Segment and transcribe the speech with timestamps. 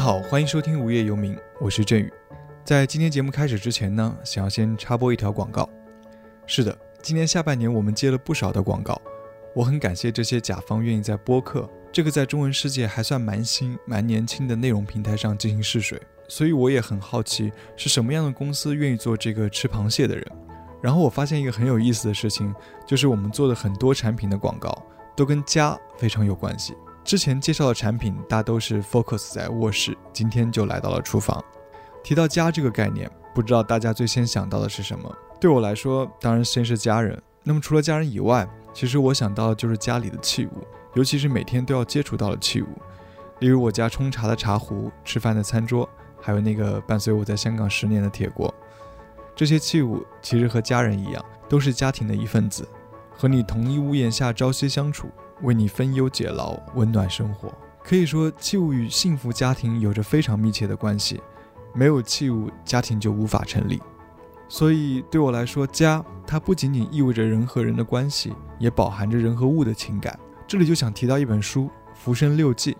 [0.00, 2.10] 好，欢迎收听《无业游民》，我是振宇。
[2.64, 5.68] 在今天节目开始之前呢，想要先插播一条广告。
[6.46, 8.98] 是的，今年下半年我们接了不少的广告，
[9.54, 16.00] 我很感谢这些甲方愿意在播客这个在中文世界还算蛮新、蛮年轻的内容平台上进行试水。
[16.28, 20.26] 所以我也很好奇，是什么样的公司愿意做这个吃螃蟹的人。
[20.80, 22.54] 然后我发现一个很有意思的事情，
[22.86, 24.74] 就是我们做的很多产品的广告
[25.14, 26.74] 都跟家非常有关系。
[27.10, 31.44] 之前介绍的产品大都是 focus 在卧室，今天就来到了厨房。
[32.04, 35.12] 提到家这个概念，不知道大家最先想到的是什么？
[35.40, 37.20] 对我来说，当然先是家人。
[37.42, 42.68] 那么除了家人以外，其实我想到的就是家里的器物，尤其是每天都要接触到的器物，
[43.40, 45.90] 例如我家冲茶的茶壶、吃饭的餐桌，
[46.20, 48.54] 还有那个伴随我在香港十年的铁锅。
[49.34, 52.68] 这些器物其实和家人一样，都是家庭的一份子，
[53.16, 55.10] 和你同一屋檐下朝夕相处。
[55.42, 57.52] 为你分忧解劳，温暖生活。
[57.82, 61.20] 可以说，器物与幸福家庭有着非常密切的关系。
[61.72, 63.80] 没有器物，家庭就无法成立。
[64.48, 70.18] 所以，对我来说，家它不仅仅意味着人和人的关系，也饱含着人和物的情感。
[70.46, 72.72] 这里就想提到一本书《浮生六记》，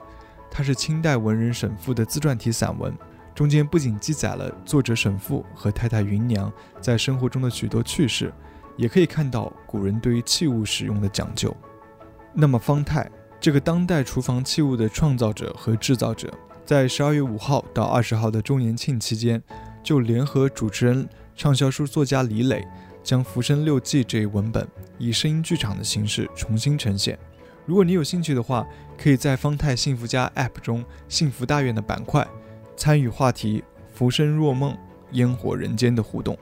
[0.51, 2.93] 它是清代文人沈复的自传体散文，
[3.33, 8.35] 中间不仅记载了作者沈复和太太芸娘在生活中的许多趣事，
[8.77, 11.57] 也可以看到古人对于器物使用的讲究。
[12.33, 16.33] 那么方太这个当代厨房器物的创造者和制造者，
[16.65, 19.43] 在十二月五号到二十号的周年庆期间，
[19.83, 22.67] 就联合主持人、畅销书作家李磊，
[23.03, 24.67] 将《浮生六记》这一文本
[24.99, 27.19] 以声音剧场的形式重新呈现。
[27.67, 28.67] 如果你有兴趣的话，
[28.99, 32.27] 可以在方太幸福家 App 中“幸福大院”的板块
[32.77, 34.77] 参与话题“浮生若梦，
[35.13, 36.37] 烟火人间”的互动，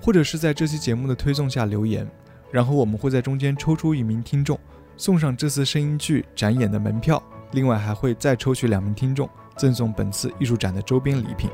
[0.00, 2.08] 或者是在这期节目的推送下留言，
[2.52, 4.58] 然后我们会在中间抽出一名听众。
[4.98, 11.50] 送上这次声音剧展演的门票，另外还会再抽取两名听众，赠送本次艺术展的周边礼品。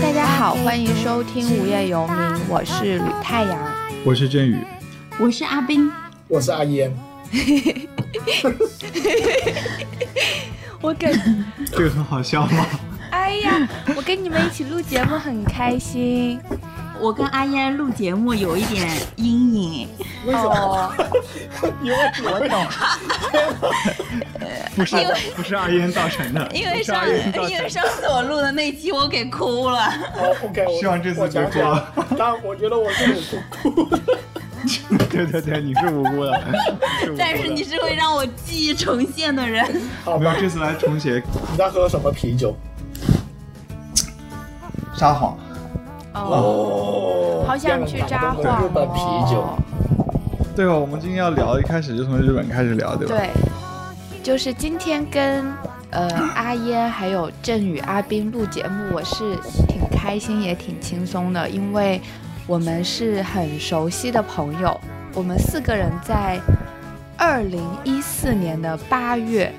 [0.00, 2.16] 大家好，欢迎收听《无业游民》，
[2.48, 3.72] 我是吕太阳，
[4.04, 4.58] 我是振宇，
[5.20, 5.88] 我是阿斌，
[6.26, 6.92] 我是阿烟。
[10.82, 11.12] 我感
[11.70, 12.66] 这个很好笑吗？
[13.10, 16.40] 哎呀，我跟你们一起录节目很开心。
[17.00, 19.88] 我跟阿嫣录节目有一点阴影。
[20.24, 20.94] 为什么，
[21.82, 22.66] 因为我懂。
[24.76, 24.96] 不是，
[25.36, 26.48] 不是阿嫣造成的。
[26.54, 29.86] 因为上因为上次我录的那期我给哭了。
[30.16, 31.92] 哦，OK，希望这次别哭了。
[32.16, 33.14] 但我觉得我是
[33.64, 33.98] 无辜。
[35.10, 36.40] 对对对，你是无辜的。
[37.18, 39.64] 但是你是会让我记忆重现的人。
[40.04, 41.22] 好，没有，这次来重写。
[41.50, 42.54] 你在喝什么啤酒？
[44.96, 45.36] 撒谎。
[46.14, 48.64] 哦，好想去札幌。
[48.64, 49.44] 日本啤酒。
[50.54, 50.74] 对吧？
[50.74, 53.14] 我们今天要聊，一开始就从日本开始聊，对吧？
[53.16, 53.30] 对，
[54.22, 55.44] 就是今天跟
[55.90, 59.36] 呃阿烟还有振宇、阿斌录节目，我是
[59.66, 62.00] 挺开心也挺轻松的，因为。
[62.52, 64.78] 我们是很熟悉的朋友，
[65.14, 66.38] 我们四个人在
[67.16, 69.50] 二零一四年的八月，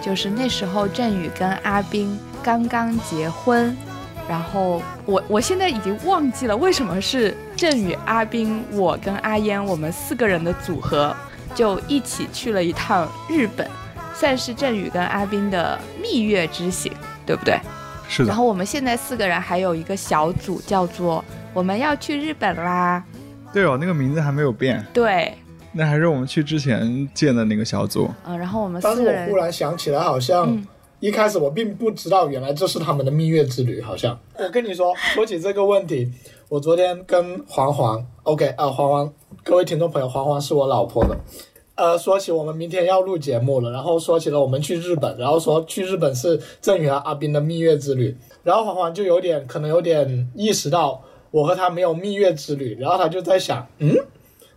[0.00, 3.76] 就是那时候振宇跟阿斌刚刚结婚，
[4.28, 11.12] 然后我我现在已经忘记了为什么是振宇、阿斌、我跟阿烟我们四个人的组合，
[11.56, 13.68] 就一起去了一趟日本，
[14.14, 16.92] 算是振宇跟阿斌的蜜月之行，
[17.26, 17.58] 对不对？
[18.08, 18.28] 是的。
[18.28, 21.24] 然后我们现在四个人还有一个小组，叫做。
[21.54, 23.02] 我们要去日本啦！
[23.52, 24.84] 对哦，那个名字还没有变。
[24.92, 25.32] 对，
[25.72, 28.08] 那还是我们去之前建的那个小组。
[28.26, 30.62] 嗯，然后我们但是我忽然想起来，好像
[31.00, 33.80] 一开始我并不知道，原来这是他们的蜜月之旅。
[33.80, 36.12] 好像我跟你说，说起这个问题，
[36.48, 41.16] 我昨天跟黄黄，OK 啊，黄黄，各位听众朋友，黄黄是我老婆的。
[41.74, 51.02] 呃，说起我们明天要录节目了，然后说起了我们去日本，然后说去日本是郑宇和阿斌的蜜月之旅，然后黄黄就有点可能有点意识到。
[51.30, 53.94] 我和他没有蜜月之旅，然后他就在想，嗯，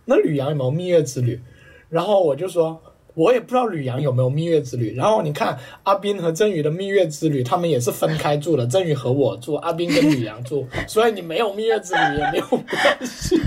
[0.06, 1.40] 那吕阳有没有蜜月之旅？
[1.88, 2.80] 然后我就说，
[3.14, 4.94] 我也不知道吕阳有没有蜜月之旅。
[4.94, 13.38] 然后你看阿斌和振宇的蜜月之旅，他们也是分开住的，振宇和我住，阿斌跟吕阳住， 所以你没有蜜月之旅也没有关系。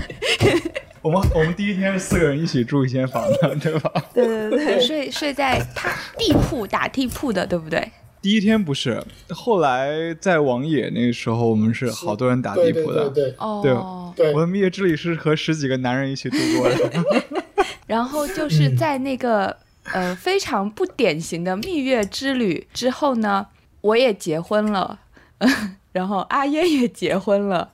[1.02, 3.92] 我们我们第一天是四个人一起住一间房的，对吧？
[4.12, 7.90] 对对对，睡睡在他地铺打地铺的，对不对？
[8.26, 13.08] 第一天不是，后来在王野那个时候，我们是好多人打地铺的。
[13.10, 13.76] 对对对。
[14.16, 17.04] 对，我的蜜月之旅是和十几个男人一起度过的。
[17.86, 19.56] 然后就是在那个
[19.92, 23.46] 呃非常不典型的蜜月之旅之后呢，
[23.80, 24.98] 我也结婚了，
[25.92, 27.70] 然后阿烟也结婚了。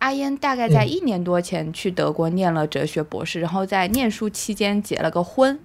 [0.00, 5.60] 阿烟大概在一年多前去德国念了哲学博士，然后在念书期间结了个婚，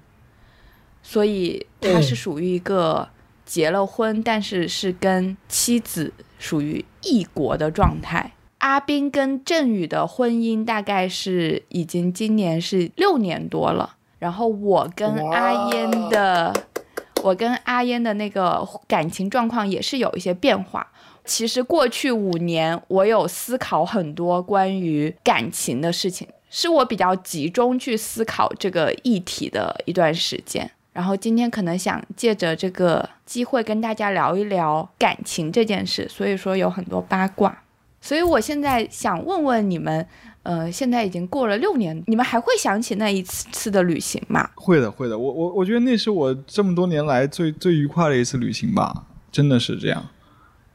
[1.01, 3.09] 所以她是属于一个
[3.47, 8.33] 结了婚，但是是跟妻子属于异国的状态。
[8.59, 16.53] 阿斌跟振宇的婚姻大概是已经今年是六年多了，然后我跟阿烟的，
[17.23, 20.91] 我跟阿烟的那个感情状况也是有一些变化。
[21.23, 30.71] 其实过去五年，我有思考很多关于感情的事情，是我比较集中去思考这个议题的一段时间。
[30.97, 37.55] 然后今天可能想借着这个机会跟大家聊一聊感情这件事，所以说有很多八卦。
[38.01, 40.03] 所以我现在想问问你们，
[40.41, 44.49] 呃，现在已经过了六年，你们还会想起那一次次的旅行吗？
[44.55, 45.15] 会的，会的。
[45.15, 50.03] 我我我觉得那是我这么多年来最最愉快的一次旅行吧，真的是这样。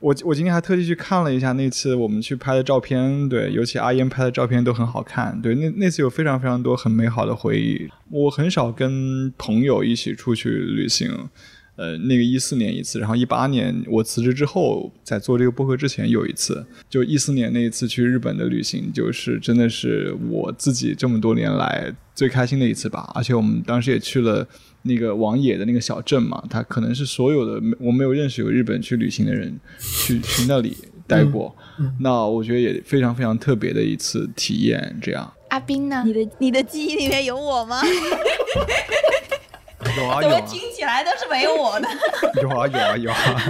[0.03, 7.89] 我我今天还特地去看了一下那次我们去拍的照片，对，尤其阿烟拍的照片都很好看，对，那那次有非常非常多很美好的回忆。
[8.11, 11.09] 我很少跟朋友一起出去旅行，
[11.77, 24.49] 呃，那个一四年一次，然后一八年我辞职之后，在做这个播客之前有一次，就一四年那一次去日本的旅行，就是真的是我自己这么多年来最开心的一次吧，而且我们当时也去了。
[24.83, 30.77] 那个王野的那个小镇嘛，他可能是所有的我没有认识有日本去旅行的人去去那里
[31.07, 31.55] 待过，
[32.01, 34.99] 那我觉得也非常非常特别的一次体验。
[35.03, 36.03] 这样，阿斌呢？
[36.07, 37.81] 你的你的记忆里面有我吗？
[39.97, 41.89] 有 啊有啊， 听起来都是没有我的。
[42.41, 43.43] 有啊有啊有啊，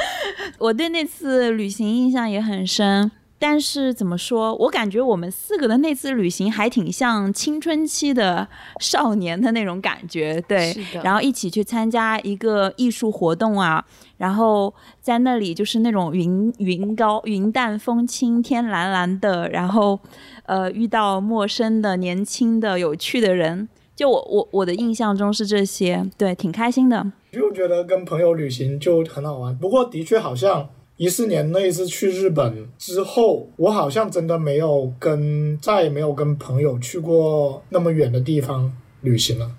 [0.58, 3.10] 我对那次旅行印象也很深。
[3.40, 8.48] 但是怎么说，我感觉我们四个的那次旅行还挺像青春期的
[8.80, 10.74] 少年的那种感觉，对。
[11.04, 13.84] 然后一起去参加一个艺术活动啊，
[14.16, 20.00] 然后在那里就是那种云云高云淡风轻，天蓝蓝的，然后
[20.46, 27.12] 呃遇到陌生的、年轻的、有趣的人，就我我我的印象中是这些，对，挺开心的。
[27.30, 30.68] 就觉得跟朋友旅行就很好玩，不过的确好像。
[30.98, 39.50] 一四年那一次去日本之后，我好像真的没有跟再也没有跟朋友去过那么远的地方旅行了，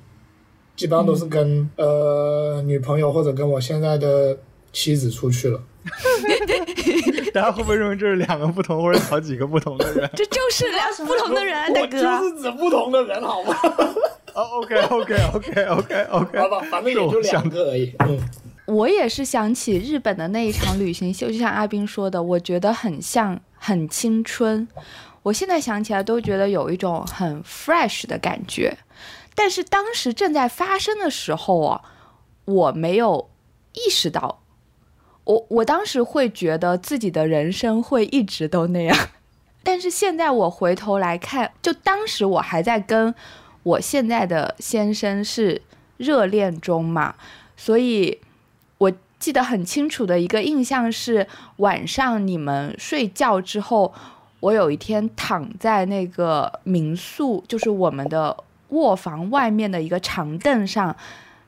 [0.75, 4.37] 基本上都是跟呃女朋友或者跟我现在的
[4.73, 5.63] 妻子出去了。
[7.33, 10.09] 大家会不会认为这是两个不同或者好几个不同的人？
[10.13, 12.01] 这就是两不同的人，大哥。
[12.01, 13.55] 就是指不同的人，好吗？
[14.33, 16.05] 哦，OK，OK，OK，OK，OK，
[16.37, 18.19] 好吧，反正也就两个而已，嗯。
[18.69, 24.67] 我也是想起日本的那一场旅行秀，就像阿斌说的，我觉得很像很青春。
[25.23, 28.77] 我现在想起来都觉得有一种很 fresh 的感觉，
[29.33, 31.81] 但是当时正在发生的时候啊，
[32.45, 33.31] 我没有
[33.73, 34.43] 意识到，
[35.23, 38.95] 我我当时会觉得自己的人生会一直都那样，
[39.63, 43.15] 但是现在我回头来看，就当时我还在跟
[43.63, 45.63] 我现在的先生是
[45.97, 47.15] 热恋中嘛，
[47.57, 48.19] 所以。
[49.19, 51.27] 记得很清楚的一个印象是，
[51.57, 53.93] 晚上你们睡觉之后，
[54.39, 58.35] 我有一天躺在那个民宿，就是我们的
[58.69, 60.95] 卧房外面的一个长凳上，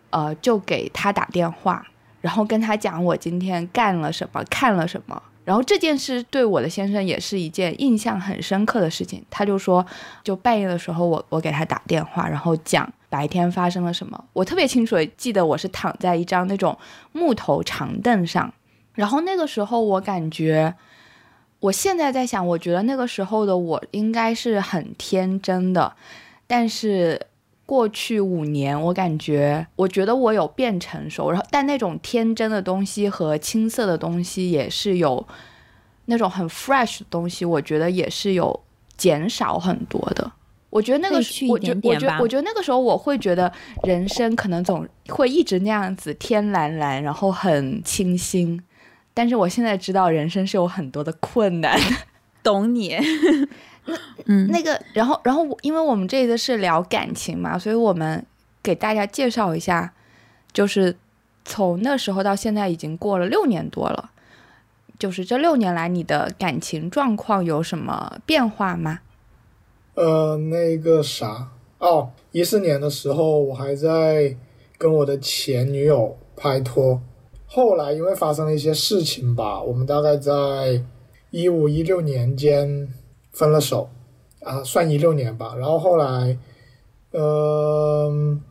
[0.09, 1.85] 呃，就给他打电话，
[2.19, 5.21] 然后跟他讲我今天干了什么，看了什么。
[5.44, 9.25] 然后这件事对我的先生也是一件印象很深刻的事情。
[9.30, 9.83] 他就说，
[10.23, 14.25] 就半夜的时候，我我给他打电话，然后讲白天发生了什么。
[14.33, 16.75] 我特别清楚记得，我是躺在一张那种
[17.11, 18.51] 木头长凳上。
[18.95, 20.73] 然后那个时候，我感觉，
[21.59, 25.94] 我现在在想，我觉得那个时候的我应该是很天真的，
[26.47, 27.27] 但是。
[27.63, 35.25] 过去五年，我感觉，我觉得我有变成熟，然后但那种天真的东西和青涩的东西也是有，
[36.07, 38.59] 那种很 fresh 的东西，我觉得也是有
[38.97, 40.30] 减少很多的。
[40.71, 41.18] 我觉得那个，
[41.49, 43.51] 我觉我觉我觉得那个时候我会觉得
[43.83, 48.59] 人生可能总会一直那样子天蓝蓝，然后很清新。
[49.13, 51.78] 但是我现在知道人生是有很多的困难，
[52.42, 52.97] 懂你。
[53.83, 53.97] 那
[54.28, 58.25] 嗯，那个，然后，然后，因为我们这次是聊感情嘛，所以我们
[58.63, 59.92] 给大家介绍一下，
[60.54, 60.95] 就是
[61.44, 64.11] 从那时候到现在已经过了六年多了，
[64.97, 68.99] 就是这六年来你的感情状况有什么变化吗？
[69.95, 74.36] 呃，那个啥，哦，一四年的时候我还在
[74.78, 77.02] 跟我的前女友拍拖，
[77.45, 80.83] 后来因为发生了一些事情吧，我们大概在
[81.30, 82.88] 一五一六年间。
[83.33, 83.88] 分了手，
[84.42, 85.56] 啊，算一六年吧。
[85.57, 86.38] 然后后来，
[87.14, 88.42] 嗯，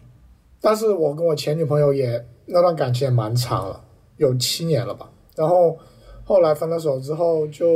[0.59, 3.85] 但是我跟我前女朋友也那段感情也蛮长了，
[4.17, 5.11] 有七年了吧。
[5.37, 5.77] 然后
[6.25, 7.67] 后来分了手之后，就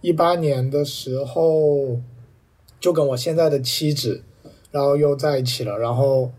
[0.00, 2.00] 一八年的时候
[2.80, 4.22] 就跟我现在的妻子，
[4.70, 6.30] 然后又在一起了，然后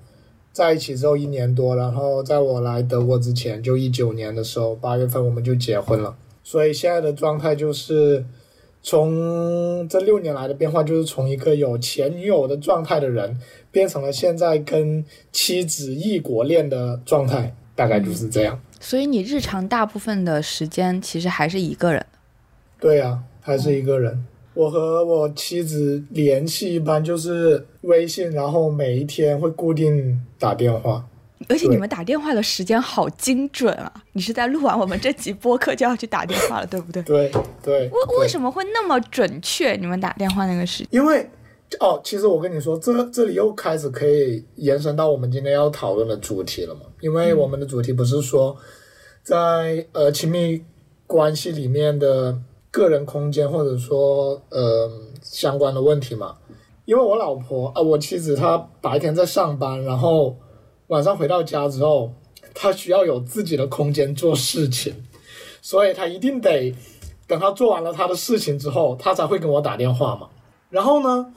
[0.52, 8.26] 在一起之后一年多，然后在我来德国之前，就一九年的时候八月份我们就结婚了，所以现在的状态就是
[8.82, 13.38] 从这六年来的变化，就是从一个有前女友的状态的人，
[13.72, 18.60] 变成了现在跟妻子异国恋的状态，大概就是这样。
[18.80, 22.06] 所以你日常大部分的时间其实还是一个人。
[22.80, 24.26] 对呀、还是一个人。
[24.60, 31.08] 我和我妻子联系一般就是微信，然后每一天会固定打电话。
[31.48, 33.90] 而且你们打电话的时间好精准啊！
[34.12, 37.02] 你是在录完我们这集播客就要去打电话了，对不对？
[37.04, 37.32] 对
[37.64, 37.88] 对。
[37.88, 39.78] 为为什么会那么准确？
[39.78, 40.88] 你们打电话那个时间？
[40.92, 41.26] 因为
[41.80, 46.82] 哦，其实我跟你说，这这里又开始可以延伸到我们今天要讨论的主题了嘛。
[47.00, 48.58] 因为我们的主题不是说
[49.24, 50.62] 在呃亲密
[51.08, 52.38] 关系里面的
[52.72, 56.38] 个人空间，或者说呃相关的问题嘛。
[56.86, 60.36] 因为我老婆啊、我妻子她白天在上班，然后
[60.88, 62.12] 晚上回到家之后，
[62.56, 65.06] 她需要有自己的空间做事情，
[65.62, 66.74] 所以她一定得
[67.28, 70.30] 等她做完了她的事情之后，她才会跟我打电话嘛。
[70.72, 71.32] 然后呢，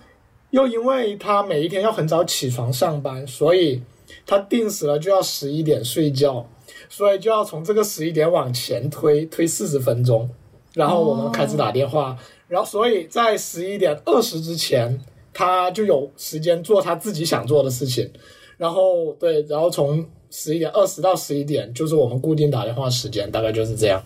[0.51, 3.83] 又因为她每一天要很早起床上班，所以
[4.25, 6.47] 她定死了就要十一点睡觉，
[6.89, 10.31] 所以就要从这个十一点往前推推四十分钟，
[10.75, 12.17] 然后我们开始打电话，
[12.49, 14.99] 然后所以在十一点二十之前，
[15.35, 18.11] 他就有时间做他自己想做的事情，
[18.57, 24.03] 然后对，然后从十一点二十到十一点就是我们固定打电话时间，大概就是这样。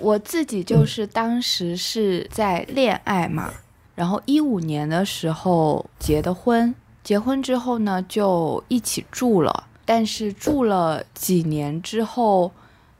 [0.00, 3.52] 我自己就是当时是在恋爱嘛，
[3.94, 12.50] 然后一五年的时候结的婚，结婚之后呢就一起住了，但是住了几年之后，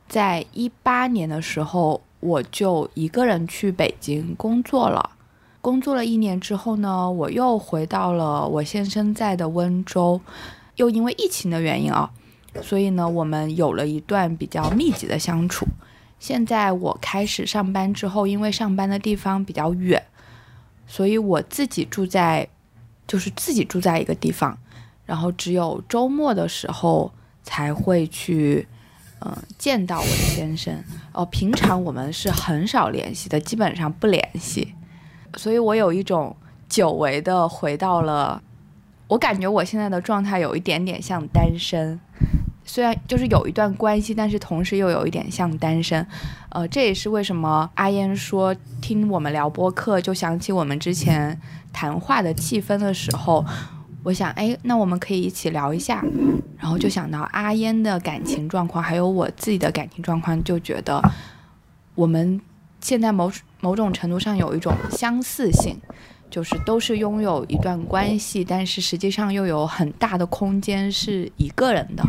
[0.09, 5.11] 在一八年的时候我就一个人去北京工作了。
[5.61, 10.21] 工作了一年之后呢，我又回到了我先生在的温州，
[10.77, 12.11] 又因为疫情的原因啊，
[12.63, 15.67] 所以呢，我们有了一段比较密集的相处。
[16.19, 20.01] 现在我开始上班之后，因为上班的地方比较远，
[20.87, 22.49] 所以我自己住在，
[23.07, 24.57] 就是自己住在一个地方，
[25.05, 27.13] 然后只有周末的时候
[27.43, 28.69] 才会去，
[29.25, 30.75] 嗯、见到我的先生。
[31.13, 34.75] 哦，平常我们是很少联系的，基本上不联系，
[35.37, 36.35] 所以我有一种
[36.69, 38.43] 久违的回到了，
[39.09, 42.01] 我感觉我现在的状态有一点点像单身。
[42.65, 46.07] 虽然就是有一段关系，但是同时又有一点像单身，
[46.51, 51.39] 呃，这也是为什么阿燕说听我们聊播客就想起我们之前
[51.73, 53.45] 谈话的气氛的时候，
[54.03, 56.05] 我想，哎，那我们可以一起聊一下，
[56.59, 61.03] 然后就想到阿烟的感情状况，还有我自己的感情状况，就觉得
[61.95, 62.41] 我们
[62.81, 63.31] 现在某
[63.61, 65.77] 某种程度上有一种相似性。
[66.33, 72.03] 就是都是拥有一段关系，但是实际上又有很大的空间是一个人的。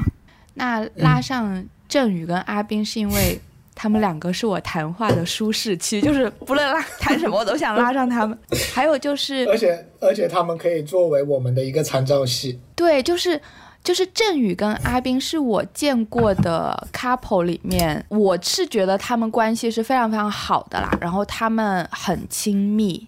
[0.54, 3.42] 那拉上郑宇跟阿斌，是因为
[3.76, 8.38] 他们两个是我谈话的舒适区，就是不论拉谈什么，我都想拉上他们。
[8.74, 12.60] 还有就是，而且而且他们可以作为我们的一个参照系。
[12.76, 13.42] 对，就是
[13.84, 23.08] 就是郑宇跟阿斌是我见过的 couple 里面，我是觉得他们关系是非常非常好的啦，然后他们很亲密，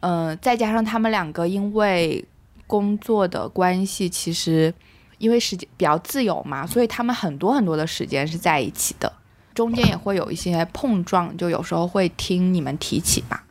[0.00, 2.24] 嗯、再加上他们两个因为
[2.66, 4.72] 工作的关系，其实
[5.18, 9.10] 因为时间比较自由嘛，所以他们很多很多的时间是在一起的，
[9.54, 13.44] 中间也会有一些碰撞，就有时候会听你们提起吧。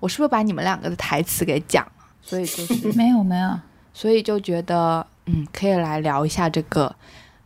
[0.00, 1.92] 我是不是把你们两个的台词给讲了？
[2.22, 3.58] 所以就是 没有没有，
[3.92, 6.94] 所以就觉得，嗯，可以来聊一下这个，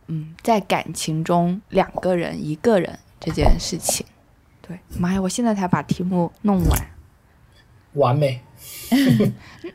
[0.07, 4.05] 嗯，在感情中两个人一个人这件事情。
[4.61, 6.79] 对，妈呀，我现在才把题目弄完。
[7.93, 8.41] 完美，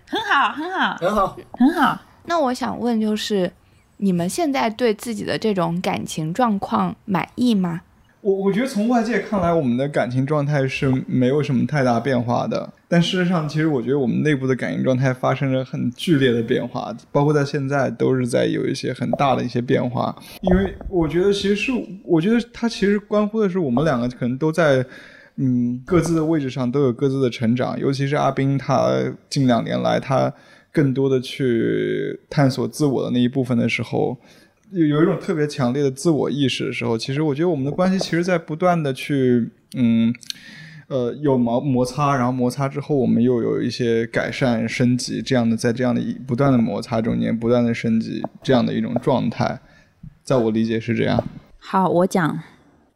[0.06, 1.36] 很好很好很好。
[1.52, 2.00] 很好。
[2.24, 3.52] 那我想问，就是
[3.98, 7.82] 你们现在对自己的这种感情状况满意吗？
[8.28, 12.70] 我我觉得从外界看来，我们的感情状态是没有什么太大变化的。
[12.86, 20.14] 但事实上，其实我觉得我们内部的感情状态发生了很剧烈的变化，包括在现在都是在有一些很大的一些变化。
[20.42, 21.72] 因为我觉得，其实是
[22.04, 24.84] 我觉得它其实关乎的是我们两个可能都在。
[25.40, 28.90] 嗯，各自的位置上都有各自的成长，尤其是阿斌，他
[29.30, 30.34] 近两年来他
[30.72, 34.18] 更多的去探索自我的那一部分的时候，
[34.72, 40.14] 有有一种特别强烈的自我意识的时候，其实我觉得我们的关系其实在不断的去嗯。
[40.90, 49.60] 呃，有摩摩擦，然后摩擦之后，我们又有一些改善、升级，这样的在这样的不断的摩擦中间，不断的升级，这样的一种状态，
[50.22, 51.22] 在我理解是这样。
[51.58, 52.40] 好，我讲，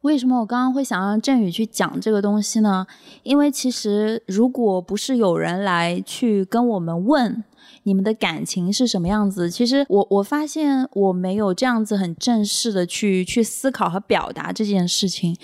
[0.01, 2.87] 为什么我刚刚会想让振宇去讲这个东西呢？
[3.25, 7.45] 因为其实如果不是有人来去跟我们问
[7.85, 15.37] 你们的感情是什么样子，其实我我发现我没有这样子很正式的去去思考和表达这件事情。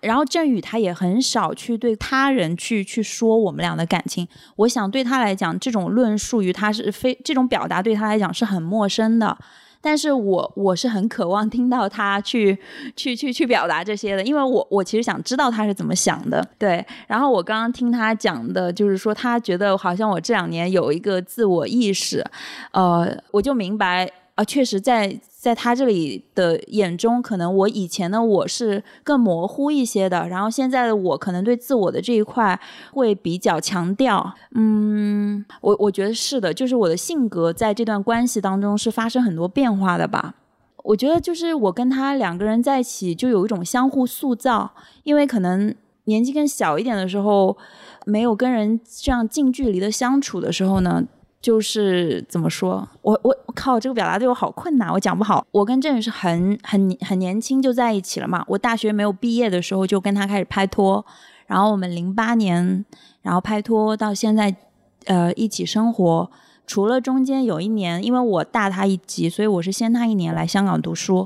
[0.00, 4.28] 然后振宇他也很少去对他人去去说我们俩的感情。
[4.56, 9.36] 我想对他来讲，这种论述于他是非这种表达对他来讲是很陌生的。
[9.80, 12.58] 但是我我是很渴望听到他去
[12.96, 16.84] 去去去表达这些的，因为我我其实想知道他是怎么想的，对。
[17.06, 22.24] 然后我刚刚听他讲的，就是说他觉得好像我这两年有一个自我意识，
[22.72, 25.20] 呃，我就明白啊，确实在。
[25.38, 32.58] 在他这里的眼中，可能我以前的我是更模糊一些的，然后现在的我可能对自我的这一块
[32.92, 34.34] 会比较强调。
[34.56, 40.34] 嗯，我我觉得是的，就是我的性格在这段关系当中是发生很多变化的吧。
[40.82, 44.72] 我觉得就是我跟他两个人在一起，就有一种相互塑造，
[45.04, 45.72] 因为可能
[46.06, 47.56] 年纪更小一点的时候，
[48.04, 51.04] 没有跟人这样近距离的相处的时候呢。
[51.40, 55.46] 就是怎么说，我我我靠，这个表达对我好困难，我讲不好。
[55.52, 61.04] 我跟郑宇是很很很年轻就在一起了嘛，我大学没有毕业的时候就跟他开始拍拖，
[61.46, 62.84] 然后我们零八年
[63.22, 64.56] 然后拍拖到现在，
[65.04, 66.30] 呃，一起生活。
[66.66, 71.24] 除了中间有一年，因为我大他一级，所以我是先他一年来香港读书。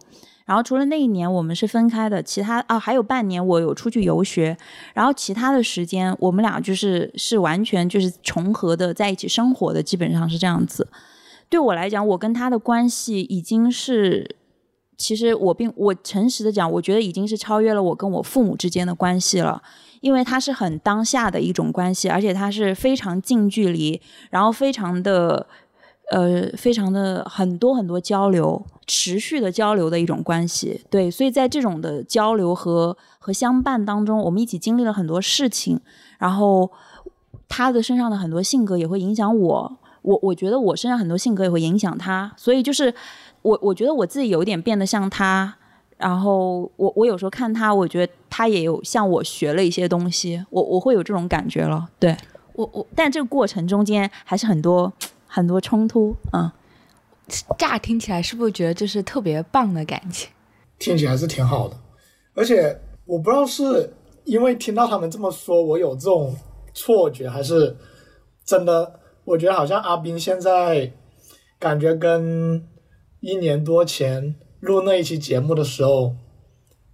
[0.50, 4.56] 然后除了那一年我们是分开的，其他啊还有半年我有出去游学，
[4.92, 10.88] 然后其他的时间我们俩就是是完全就是重合的在一起生活的，基本上是这样子。
[11.48, 14.34] 对我来讲，我跟他的关系已经是，
[14.96, 19.62] 其实我并我诚实的讲，我觉得已经是超越了我跟我父母之间的关系了，
[20.00, 25.46] 因为他是很当下的一种关系，而且他是非常近距离，然后非常的。
[26.10, 35.78] 呃，非常的很多很多交流，持续的交流的一种关系，对，所以在这种的交流和和相伴当中，我们一起经历了很多事情，
[36.18, 36.68] 然后
[37.48, 42.92] 他的身上的很多性格也会影响我，我我觉得我身上很多性格也会影响他，所以就是
[43.42, 45.54] 我我觉得我自己有点变得像他，
[45.96, 52.16] 然后我我有时候看他，我觉得他也有向我学了一些东西，我我会有这种感觉了，对
[52.54, 54.92] 我我，但这个过程中间还是很多。
[55.30, 56.50] 很多冲突，嗯，
[57.56, 60.28] 乍听起来是不是觉得就是特别棒的感情？
[60.78, 61.76] 听起来是挺好的，
[62.34, 66.34] 而且我不知道是因为听到他们这么说，我有这种
[66.74, 67.76] 错觉，还是
[68.44, 68.98] 真的？
[69.24, 70.90] 我觉得好像阿斌现在
[71.58, 72.66] 感觉跟
[73.20, 76.16] 一年多前录那一期节目的时候，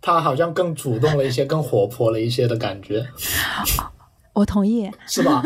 [0.02, 3.06] 他好像更主动了一些，更活泼了一些的感觉。
[4.34, 5.42] 我同意，是吧？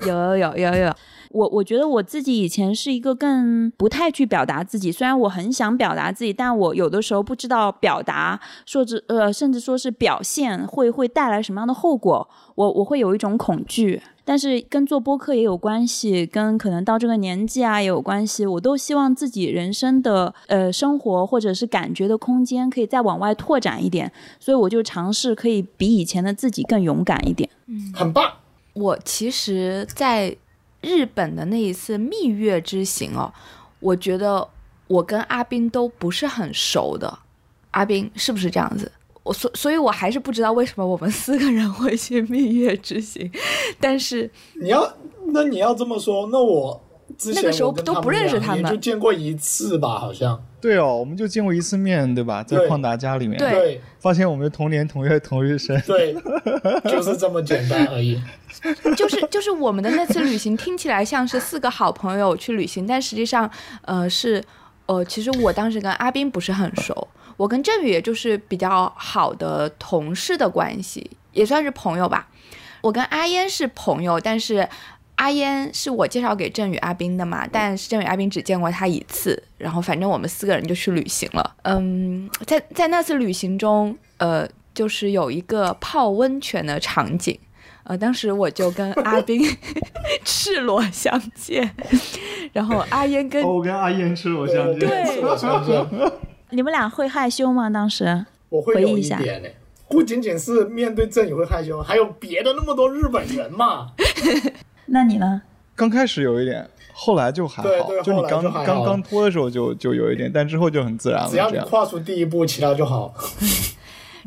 [0.00, 0.96] 有有有有有。
[1.32, 14.00] 我我觉得我自己以前是一个更不太去表达自己，虽然我很想表达自己，但我有的时候不知道表达，说至呃，甚至说是表现会会带来什么样的后果，我我会有一种恐惧。
[14.24, 18.46] 但是跟做播客也有关系，跟可能到这个年纪啊也有关系。
[18.46, 27.50] 我都希望自己人生的呃生活或者是感觉的空间可以再往外拓展一点，所以我就尝试可以比以前的自己更勇敢一点。
[27.66, 28.30] 嗯，很棒。
[28.74, 30.36] 我其实，在。
[30.82, 33.32] 日本的那一次蜜月之行哦，
[33.80, 34.46] 我觉得
[34.88, 37.18] 我跟阿斌都不是很熟的，
[37.70, 38.92] 阿斌是不是这样子？
[39.22, 43.30] 我所所以，我还是不知道为什么我们四个人会去蜜月之行。
[43.78, 44.28] 但是
[44.60, 44.92] 你要
[45.26, 46.82] 那你要这么说，那我
[47.34, 50.42] 那个时候都不认识他们，就见过一次吧，好像。
[50.60, 52.40] 对哦，我们就见过一次面，对吧？
[52.42, 56.14] 在旷达家里面，对，发现我们同年同月同日生，对，
[56.84, 58.20] 就是这么简单而已。
[58.96, 64.40] 就是就是我们的那次旅行听起来像是四个好朋友去旅行，但实际上，呃，是，
[64.86, 72.28] 呃，其实我当时跟阿斌不是很熟，我跟振宇也就是比较好的同事的关系，也算是朋友吧。
[72.82, 74.68] 我跟阿嫣是朋友，但是。
[75.22, 81.54] 阿烟是我介绍给振宇、阿斌的嘛，但是振宇、阿斌只见过他一次，然后反正我们四个人就去旅行了。
[81.62, 87.38] 嗯，在在那次旅行中，呃，就是有一个泡温泉的场景，
[87.84, 89.40] 呃，当时我就跟阿斌
[90.26, 91.70] 赤裸相见，
[92.52, 95.22] 然后阿烟跟我跟阿烟赤裸相见，对，
[96.50, 97.70] 你们俩会害羞吗？
[97.70, 99.48] 当时我会有一点呢，
[99.88, 103.92] 不仅仅是面对振宇会害羞，还有别的那么多日本人嘛。
[104.94, 105.40] 那你呢？
[105.74, 107.68] 刚开始有一点，后来就还好。
[108.04, 111.30] 就你刚刚刚脱的时候就就有一点，但之后就很自然了。
[111.30, 113.14] 只要你跨出第一步，其他就好。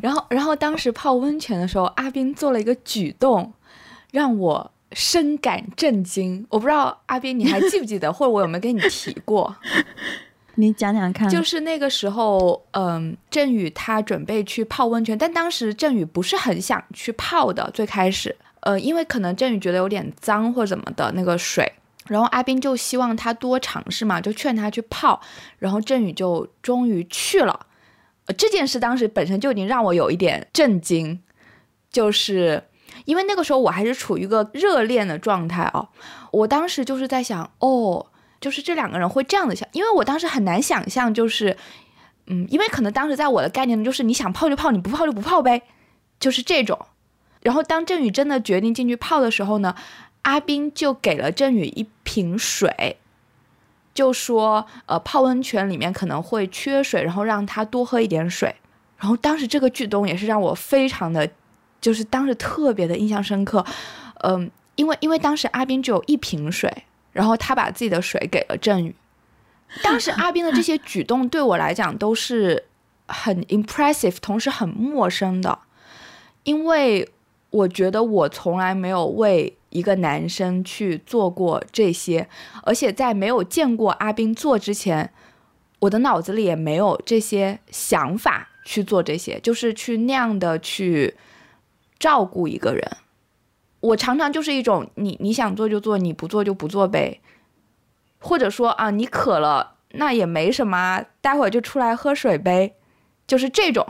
[0.01, 3.53] 然后，然后当时泡温泉的时候，阿斌做了一个举动，
[4.11, 6.43] 让我深感震惊。
[6.49, 9.55] 我不知道阿斌你还记不记得，或者我有没有跟你提过？
[10.55, 11.29] 你讲讲看。
[11.29, 21.71] 就是那个时候，嗯，振宇他准备去泡温泉，但当时振宇不是很想去泡的，最开始，呃，因为可能振宇觉得有点脏或者怎么的那个水，
[22.07, 25.21] 然后阿斌就希望他多尝试嘛，就劝他去泡，
[25.59, 27.67] 然后振宇就终于去了。
[28.25, 31.21] 呃，这件事当时本身就已经让我有一点震惊，
[31.89, 32.63] 就是
[33.05, 35.87] 因为那个时候我还是处于一个热恋的状态哦，
[36.31, 38.07] 我当时就是在想，哦。
[38.41, 41.57] 就是这两个人会这样的想，因为我当时很难想象，就是，
[42.27, 45.63] 嗯，因为可能当时在我的概念就是你想泡就泡，你不泡就不泡呗，
[46.19, 46.77] 就是这种。
[47.45, 49.75] 然后当振宇真的决定进去泡的时候呢，
[50.23, 52.97] 阿斌就给了振宇一瓶水，
[53.93, 58.55] 就说，呃，泡温泉里面可能会缺水，然后让他多喝一点水。
[58.97, 61.29] 然后当时这个举动也是让我非常的，
[61.79, 63.63] 就是当时特别的印象深刻，
[64.23, 66.83] 嗯，因为因为当时阿斌只有一瓶水。
[67.15, 68.93] 然后他把自己的水给了振宇，
[69.81, 72.65] 当时阿斌的这些举动对我来讲都是
[73.07, 75.59] 很 impressive，同时很陌生的，
[76.43, 77.09] 因为
[77.55, 82.27] 我觉得我从来没有为一个男生去做过这些，
[82.63, 85.13] 而且在没有见过阿斌做之前，
[85.79, 91.15] 我的脑子里也没有这些想法去做这些，就是去那样的去
[91.97, 92.97] 照顾一个人。
[93.79, 97.21] 我常常就是一种你你想做就做，你不做就不做呗，
[98.19, 102.75] 或者说啊，你渴了那也没什么，待会儿就出来喝水呗，
[103.25, 103.87] 就是这种。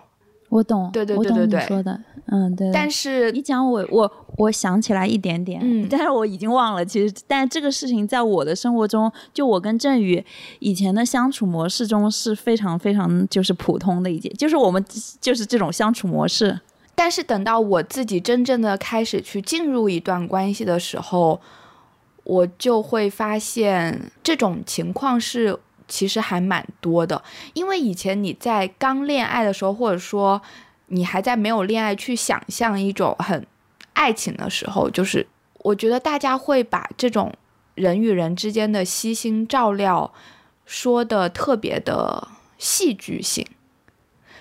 [0.56, 2.72] 我懂，对对对对对，说的，嗯对。
[2.72, 6.86] 但是你讲我我我想起来一点点，嗯，但是我已经忘了。
[6.86, 10.24] 其实，但这个事情在我的生活中，就我跟振宇
[10.60, 14.82] 以前的相处模式中是非常非常就是普通的一件，就是我们
[15.20, 16.58] 就是这种相处模式。
[16.96, 21.42] 但是等到我自己真正的开始去进入一段关系的时候，
[22.24, 27.24] 我就会发现这种情况是其实还蛮多的。
[27.54, 30.42] 因为以前你在刚恋爱的时候，或者说
[30.88, 33.46] 你还在没有恋爱去想象一种很
[33.94, 35.28] 爱情的时候，就是
[35.60, 37.34] 我觉得大家会把这种
[37.76, 40.14] 人与人之间的悉心照料
[40.66, 43.46] 说的特别的戏剧性。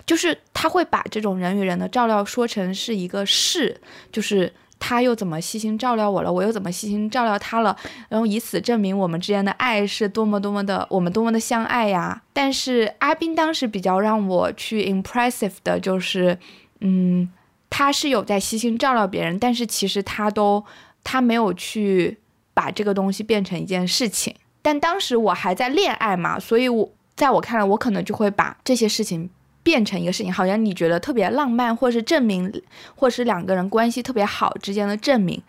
[0.07, 3.81] 就是他会把这种人与人的照料说成是一个事，
[4.13, 4.53] 就是
[4.87, 7.75] 他又怎么细心照料我了，我又怎么细心照料他了，
[8.11, 12.21] 然后以此证明我们之间的爱是多么多么的，我们多么的相爱呀。
[12.35, 16.39] 但是阿斌当时比较让我去 impressive 的就是，
[16.81, 17.27] 嗯，
[17.71, 20.63] 他是有在细心照料别人，但是其实他都
[21.03, 22.19] 他没有去
[22.53, 24.35] 把这个东西变成一件事情。
[24.61, 29.31] 但当时我还在恋爱嘛，所以我在我看来，我可能就会把这些事情。
[29.65, 32.53] 变成一个事情，好像你觉得特别浪漫，或是证明，
[32.95, 35.43] 或是两个人关系特别好之间的证明。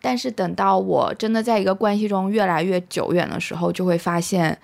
[0.00, 4.58] 但是等到我真的在一个关系中越来越久远的时候，就会发现，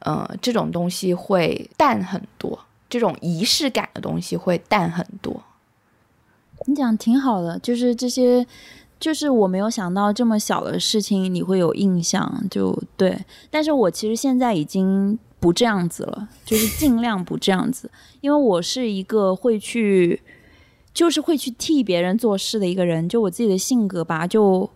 [0.00, 2.58] 呃，这种东西会淡很多，
[2.90, 5.40] 这种仪式感的东西会淡很多。
[6.66, 8.44] 你讲挺好的，就是这些，
[8.98, 13.16] 就是我没有想到这么小的事情你会有印象，就对。
[13.50, 15.18] 但是我其实现在已经。
[15.46, 17.88] 不这样子了，就是尽量不这样子，
[18.20, 20.20] 因为我是一个会去，
[20.92, 24.68] 就是会去替别人做事的一个人，就我自己的性格吧，就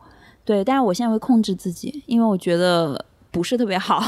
[0.44, 0.62] 对。
[0.62, 4.00] 但是我现在会控制自己，因为我觉得不是特别好。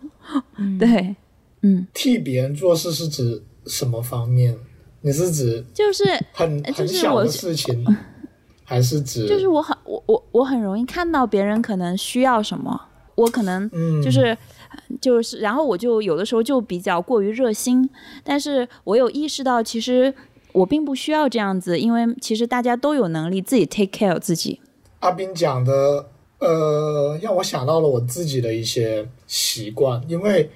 [0.80, 1.14] 对，
[1.60, 1.86] 嗯。
[1.92, 4.56] 替别人做事是指什么方面？
[5.02, 7.84] 你是指就是很很小的事情，
[8.64, 12.80] 还是指就是我很我我我很容易看到别人可能需要什么，
[13.14, 13.70] 我可能
[14.02, 14.34] 就是。
[15.00, 17.88] 就是，然后我就有的时候就比较过于热心，
[18.24, 20.12] 但是我有意识到，其实
[20.52, 24.60] 我并不需要这样子，因为其实大家都有能力自己 take care 自己。
[25.00, 26.06] 阿斌讲的，
[26.38, 30.50] 呃，让我想到了我自己的一些习惯，因为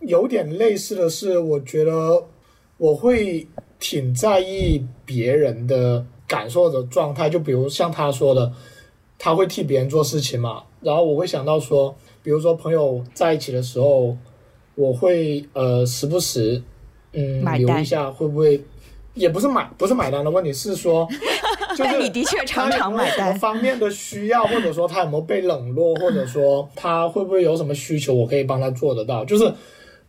[0.00, 2.24] 有点类似的是，我觉得
[2.76, 3.46] 我会
[3.78, 8.52] 挺在意别人的感受的状态，就比如像他说的，
[9.18, 11.96] 他会替别人做事情嘛，然后我会想到说。
[12.28, 14.14] 比如说朋友在一起的时候，
[14.74, 16.62] 我会呃时不时
[17.14, 18.62] 嗯留一下，会不会
[19.14, 21.08] 也不是买不是买单的问题，是说，
[21.74, 23.34] 就是你的确常常买单。
[23.38, 29.24] 方面的需要，或者说他有没有被冷落，或者说他会不会有什么需求，我可以帮他做得到。
[29.24, 29.50] 就是，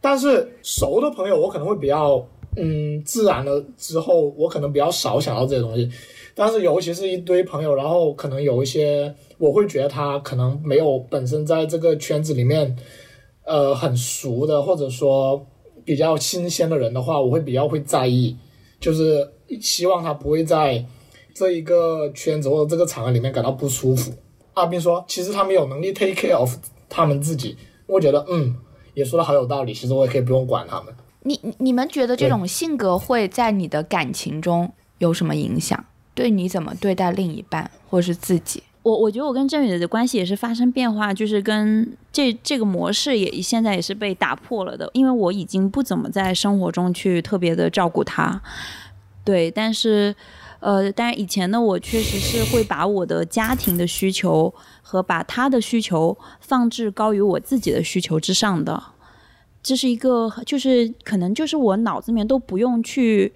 [0.02, 2.28] 但是熟的朋友，我可能会比较
[2.58, 5.90] 嗯自然的之后，我可能比较少想到这些东西。
[6.36, 9.16] 但是尤其是一堆朋友，然后可能有一些。
[9.40, 12.78] 我会觉得他可能没有本身在这个圈子里面，
[13.46, 15.44] 呃，很熟的，或者说
[15.84, 18.36] 比较新鲜的人的话，我会比较会在意，
[18.80, 19.28] 就是
[19.62, 20.86] 希望他不会在
[21.34, 24.12] 这一个圈子或者这个场合里面感到不舒服。
[24.56, 26.54] 阿斌说，其实他们有能力 take care of
[26.90, 27.56] 他们自己，
[27.88, 28.54] 我觉得嗯
[28.94, 30.94] 也说的好有道理，其实我也可以不用管他们。
[31.24, 35.86] 你你们觉得这种性格会在你的感情中有什么影响？
[36.14, 38.62] 对你怎么对待另一半或是自己？
[38.82, 48.42] 我我觉得我跟郑宇的关系也是发生变化，就是跟这这个模式也现在也是被打破了的，因为我已经不怎么在生活中去特别的照顾他，
[49.26, 50.16] 对，但是
[50.62, 58.82] 呃，但是以前呢，我确实是会把我的家庭的需求和把他的需求放置高于我自己的需求之上的，
[59.62, 63.34] 这是一个就是可能就是我脑子里面都不用去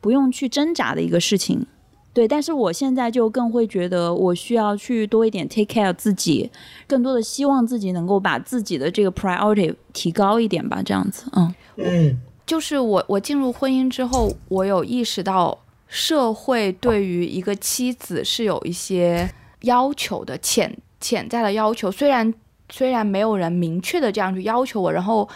[0.00, 1.66] 不用去挣扎的一个事情。
[2.14, 6.48] 对，但是我现在就更会觉得，我需要去多一点 take care 自己，
[6.86, 19.28] 更多的希望自己能够把自己的这个 priority 提高一点吧，这样子，嗯嗯，就是我我进入婚姻之后，我有意识到社会对于一个妻子是有一些
[19.62, 22.32] 要求的，潜潜在的要求，虽然
[22.70, 25.28] 虽然没有人明确的这样去要求我，然后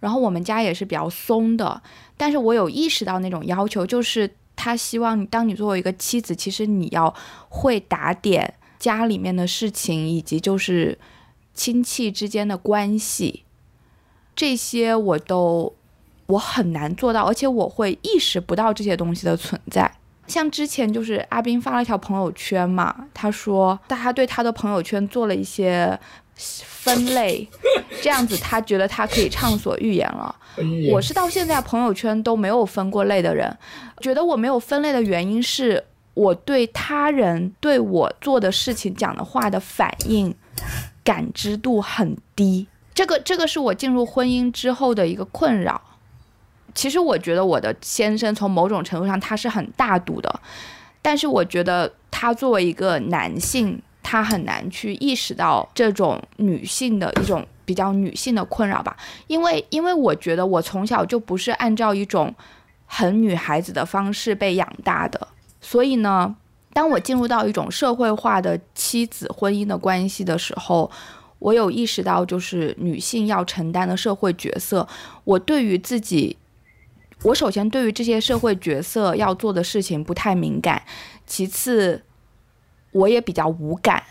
[0.00, 1.82] 然后我们家也是比较松的，
[2.16, 4.30] 但是我有意识到那种要求，就是。
[4.64, 7.12] 他希望你，当你作为一个妻子，其实你要
[7.48, 10.96] 会打点家里面的事情，以及就是
[11.52, 13.42] 亲戚之间的关系，
[14.36, 15.74] 这些我都
[16.26, 19.96] 我很难做到，而且我会意识不到这些东西的存在。
[20.26, 25.98] 像之前就是阿斌发了一条朋友圈嘛，他说大家对他的朋友圈做了一些。
[26.34, 27.46] 分类，
[28.00, 30.34] 这样子他觉得他可以畅所欲言了。
[30.90, 33.56] 我是到现在朋友圈都没有分过类的人，
[34.00, 40.34] 觉得我没有分类的原因是我对他人对我做的事情讲的话的反应
[41.04, 42.66] 感知度很低。
[42.94, 45.80] 这个这个是我进入婚姻之后的一个困扰。
[46.74, 50.40] 其实我觉得我的先生从某种程度上他是很大度的，
[51.00, 53.80] 但是我觉得他作为一个男性。
[54.04, 58.94] 他很难去意识到这种女性的一种比较女性的困扰吧，
[59.28, 62.34] 因为因为我觉得我从小就不是按照一种
[62.84, 65.28] 很女孩子的方式被养大的，
[65.60, 66.34] 所以呢，
[66.74, 70.90] 当我进入到一种社会化的妻子婚姻的关系的时候，
[71.38, 74.86] 我有意识到就是女性要承担的社会角色，
[75.22, 76.36] 我对于自己，
[77.24, 80.82] 我首先对于这些社会角色要做的事情不太敏感，
[81.26, 82.02] 其次。
[82.92, 84.02] 我也比较无感，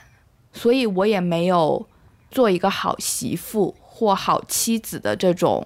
[0.52, 1.86] 所以我也没有
[2.32, 5.64] 做一个好媳妇或好妻子的这种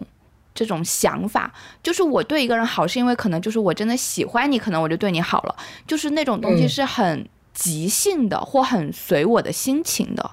[0.54, 1.54] 这种想法。
[1.82, 5.56] 就是我对一个人好，是因为可能就是我真的喜欢你，可能我就对你好了。
[5.88, 10.32] 就是那种东西是很即兴的，或很随我的心情的。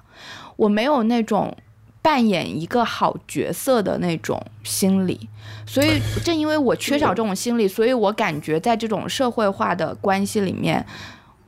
[0.57, 1.57] 我没有那种
[2.03, 5.29] 扮演一个好角色的那种心理，
[5.65, 10.85] 所以正因为我缺少这种心理，所以我感觉在这种社会化的关系里面。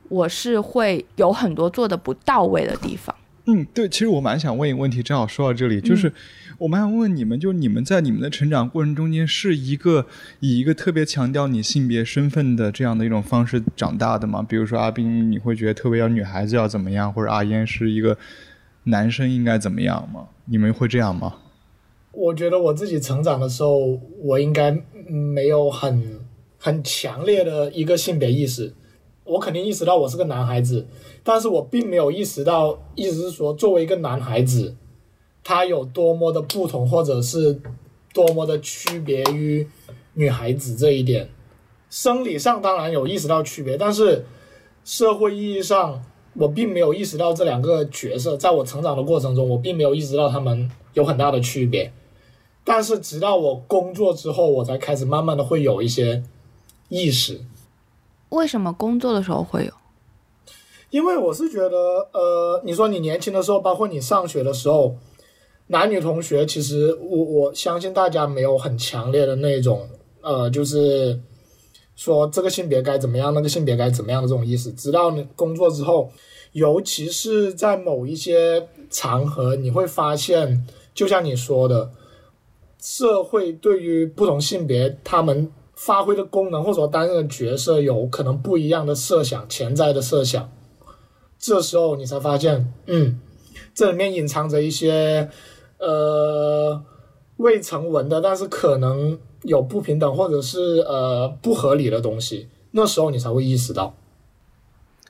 [0.07, 3.13] 我是会有很多做的不到位的地方。
[3.45, 6.13] 嗯，对，其实我蛮想问一个问题，正好说到这里，就是
[6.59, 10.05] 我蛮想问你们，就你们在你们的成长过程中间，是一个
[10.41, 14.45] 以一个特别强调你性别身份的这样的一种方式长大的吗？
[14.47, 18.15] 比如说阿斌，你会觉得特别要女孩子要怎么样，或者阿烟是一个
[18.83, 20.27] 男生应该怎么样吗？
[20.45, 21.37] 你们会这样吗？
[22.11, 24.71] 我觉得我自己成长的时候，我应该
[25.07, 26.25] 没有很
[26.57, 28.73] 很强烈的一个性别意识。
[29.25, 30.87] 我肯定意识到我是个男孩子，
[31.23, 34.75] 但是我并没有意识到，意思是说，作为一个男孩子，
[35.43, 37.59] 他有多么的不同，或者是
[38.13, 39.67] 多么的区别于
[40.13, 41.27] 女孩子这一点。
[41.89, 44.25] 生理上当然有意识到区别，但是
[44.83, 46.03] 社会意义上，
[46.35, 51.91] 我并没有意识到这两个角色，在我成长的过程中，我并没有意识到他们有很大的区别。
[52.63, 56.23] 但是直到我工作之后，我才开始慢慢的会有一些
[56.89, 57.41] 意识。
[58.29, 59.71] 为什么工作的时候会有？
[60.89, 61.77] 因为我是觉得，
[62.11, 64.95] 呃，你说你年轻的时候，包括你上学的时候，
[65.67, 69.87] 男女同学，其实我我相信大家没有很强烈的那种，
[70.21, 71.19] 呃，就是
[71.95, 74.71] 说这个性别该怎么样，那个性别该怎么样的这种意思。
[74.73, 76.11] 直到你工作之后，
[76.51, 81.91] 尤其是在某一些场合，你会发现，就像你说的，
[82.81, 85.51] 社会对于不同性别他们。
[85.77, 90.49] 发挥的功能或者担任的角色有可能不一样的设想，潜在的设想，
[91.37, 93.19] 这时候你才发现，嗯，
[93.73, 95.29] 这里面隐藏着一些
[95.77, 96.81] 呃
[97.35, 103.93] 未成文的，但是可能有不平等或者是呃不合理的东西，那时候你才会意识到。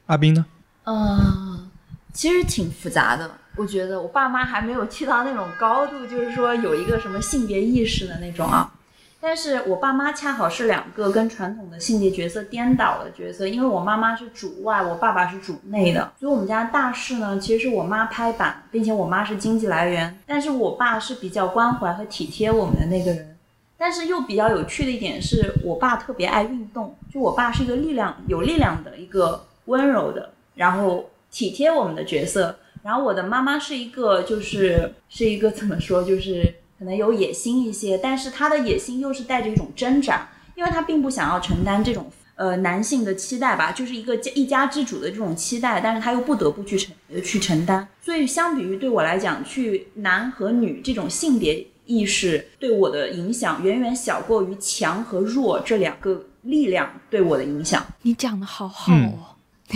[0.05, 0.45] 阿斌呢？
[0.83, 1.69] 嗯，
[2.13, 8.71] 其实挺复杂的，我觉得我爸妈还没有去到那种高度，就是说有一个什么性别意识的那种啊。
[9.19, 23.34] 但是我爸妈恰好是两个跟传统的性别角色颠倒的角色，因为我妈妈是主外，我爸爸是主内的，所以我们家大事呢，其实是我妈拍板，并且我妈是经济来源，但是我爸是比较关怀和体贴我们的那个人。
[23.77, 32.57] 但是又比较有趣的一点是，我爸特别爱运动，就我爸是一个力量有力量的一个温柔的，然后体贴我们的角色。
[32.81, 47.87] 然后我的妈妈是一个就是是一个怎么说，就是可能有野心一些，但是她的野心又是带着一种挣扎，因为她并不想要承担这种呃男性的期待吧，就是一个一家之主的这种期待，但是她又不得不去承去承担。
[48.01, 51.67] 所以相比于对我来讲，去男和女这种性别。
[51.85, 57.85] 意识对我的影响远远小过于强和弱这两个力量对我的影响。
[58.01, 59.35] 你讲的好好哦，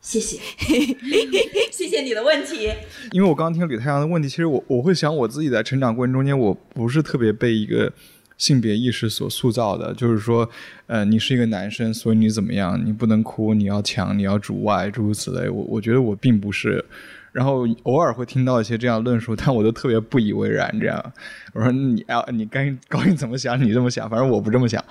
[0.00, 0.38] 谢谢，
[1.72, 2.70] 谢谢你的问题。
[3.12, 7.92] 因为我刚刚听李太阳的问题，其实我我会想我自己在成长过程中间，我不是特别被一个
[8.36, 10.48] 性别意识所塑造的，就是说，
[10.86, 15.48] 呃，你是一个男生，所以你怎么样，你不能哭，你要强，你要主外，诸如此类。
[15.48, 16.84] 我我觉得我并不是。
[17.38, 20.68] 然后偶尔会听到一些这样论述，但我都特别不以为然。
[20.80, 21.12] 这样，
[21.54, 24.84] 我说你啊，你该高兴怎么想你这么想，反正我不这么想。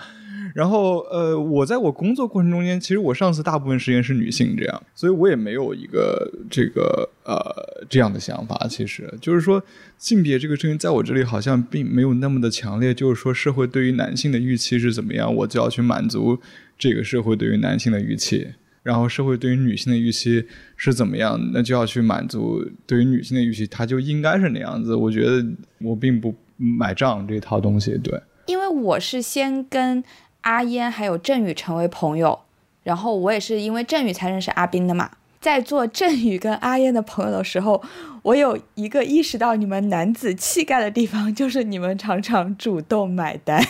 [0.55, 8.65] 然后呃，我在我工作过程中间，其实我上司大部分时间是女性，这样，所以我也没有一个这个呃这样的想法。
[8.69, 9.61] 其实就是说，
[9.97, 12.93] 性别这个事情在我这里好像并没有那么的强烈。
[12.93, 16.39] 就是说，社会对于男性的预期是怎么样，我就要去满足
[16.77, 18.47] 这个社会对于男性的预期。
[18.87, 20.47] 然后社会对于女性的预期
[20.77, 24.95] 是怎么样，那就要去满足对于女性的预期，她就应该是那样子。
[24.95, 25.45] 我觉得
[25.79, 28.17] 我并不买账这套东西，对。
[28.45, 30.01] 因为我是先跟
[30.43, 32.39] 阿嫣还有振宇成为朋友，
[32.83, 35.11] 然后我也是因为振宇才认识阿斌的嘛。
[35.41, 37.83] 在做振宇跟阿烟的朋友的时候，
[38.23, 43.61] 我有一个意识到你们男子气概的地方，就是你们常常主动买单。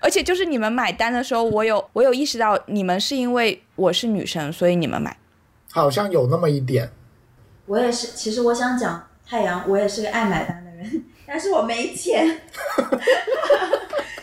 [0.00, 5.16] 而且就是你们买单的时候，我有我有意识到你们是因为我是女生，所以你们买，
[5.72, 6.90] 好像有那么一点。
[7.66, 12.42] 我也是，其实我想讲太阳，我也是个爱买单的人，但是我没钱。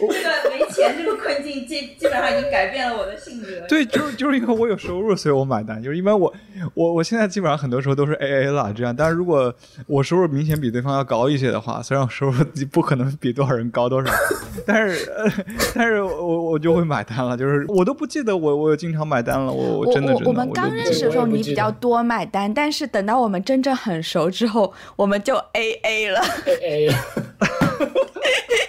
[0.13, 3.47] 这个没钱这个困境，基基本上已经改变了我的性格。
[3.67, 5.81] 对，就是就是因为我有收入，所以我买单。
[5.81, 6.33] 就是一般我
[6.73, 8.95] 我我现在基本上很多时候都是 A A 了这样。
[8.95, 9.53] 但是如果
[9.87, 12.33] 我收入明显比对方要高一些的话，虽然我收入
[12.71, 14.11] 不可能比多少人高多少，
[14.65, 15.31] 但是呃，
[15.75, 17.37] 但是我我就会买单了。
[17.37, 19.51] 就是我都不记得我我经常买单了。
[19.51, 20.29] 我我真的真的。
[20.29, 26.21] 我们刚认识的时候你比较多买单，但是等到我们真正很熟之后，我们就 A A 了。
[26.45, 26.93] A A。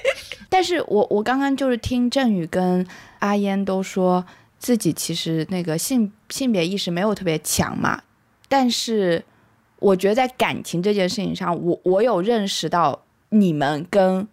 [0.54, 2.86] 但是我我刚刚就是听郑宇跟
[3.18, 4.24] 阿烟都说
[4.56, 8.00] 自己其实那个性性别意识没有特别强嘛，
[8.48, 9.24] 但是
[9.80, 14.28] 我觉得在感情这件事情上，我我有认识到你们跟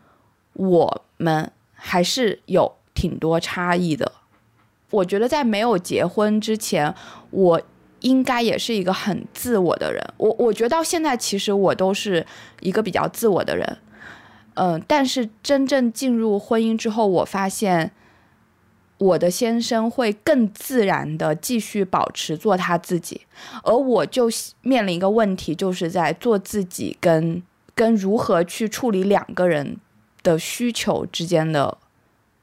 [0.54, 4.12] 我们还是有挺多差异的。
[4.92, 6.94] 我觉得在没有结婚之前，
[7.32, 7.60] 我
[8.02, 10.00] 应该也是一个很自我的人。
[10.18, 12.24] 我我觉得到现在其实我都是
[12.60, 13.80] 一个比较自我的人。
[14.56, 17.92] 嗯，但是真正进入婚姻之后，我发现
[18.98, 23.22] 我的先生会更自然的继续保持做他自己，
[23.64, 24.30] 而我就
[24.62, 27.42] 面临一个问题，就是在做自己跟
[27.74, 29.78] 跟如何去处理两个人
[30.22, 31.78] 的需求之间的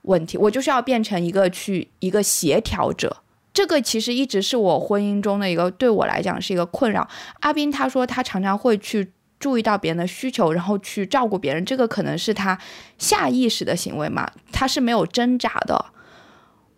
[0.02, 3.18] 问题，我就是要变成一个去一个协调者，
[3.52, 7.06] 这个其实一直是我婚姻中的一个对我来讲是一个困扰。
[7.40, 9.12] 阿斌他说他常常会去。
[9.38, 12.58] 注意到别人的需求，然后去照顾别人，这个可能是他
[12.98, 14.30] 下意识的行为嘛？
[14.50, 15.86] 他是没有挣扎的。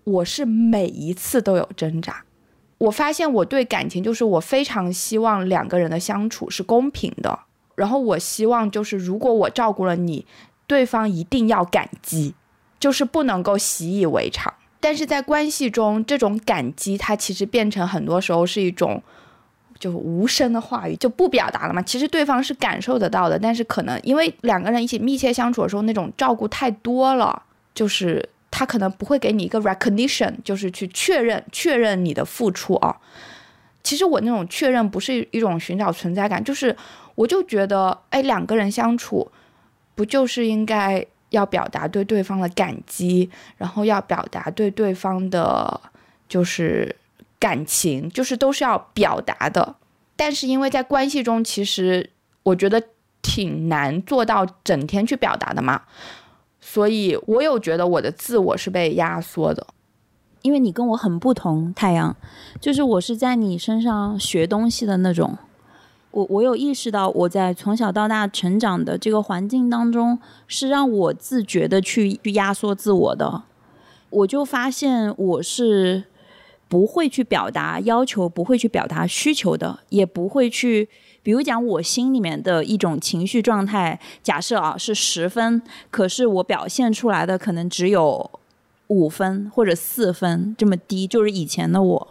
[0.05, 2.25] 我是每一次都有挣扎。
[2.79, 7.38] 我发现我对感情就是我非常希望两个人的相处是公平的，
[7.77, 10.27] 然后我希望就是如果我照顾了你，
[10.66, 12.35] 对方一定要感激，
[12.79, 14.53] 就是不能够习以为常。
[14.81, 19.03] 但是在关系中，这种感激它其实变成很多时候是一种。
[19.81, 21.81] 就无声的话语就不表达了嘛？
[21.81, 27.43] 其实对方是感受得到的，但是可能因为两个人一起密切相处的时候，那种照顾太多了，
[27.75, 32.95] 就是他可能不会给你一个 recognition，就是去确认确认你的付出啊。
[33.83, 36.77] 其实我那种确认不是一种寻找存在感，就是
[37.14, 39.33] 我就觉得，哎，两个人相处
[39.95, 45.81] 不就是应该要表达对对方的感激，然后要表达对对方的，
[46.28, 46.95] 就是。
[47.41, 49.74] 感情就是都是要表达的，
[50.14, 52.11] 但是因为在关系中，其实
[52.43, 52.80] 我觉得
[53.22, 55.82] 挺难做到整天去表达的嘛，
[56.61, 59.66] 所以我有觉得我的自我是被压缩的，
[60.43, 62.14] 因为你跟我很不同，太阳，
[62.61, 65.38] 就是我是在你身上学东西的那种，
[66.11, 73.45] 我我有意识到，我在从小到大成长的这个环境当中，是让我自觉的去去压缩自我的。
[74.11, 76.05] 我就发现我是
[76.71, 80.89] 不会去表达要求，不会去表达需求的，也不会去，
[81.23, 85.61] 比如讲我心里面的一种情绪状态，假设啊是十分，
[85.91, 88.31] 可是我表现出来的可能只有
[88.87, 92.09] 五分或者四分这么低，就是以前的我，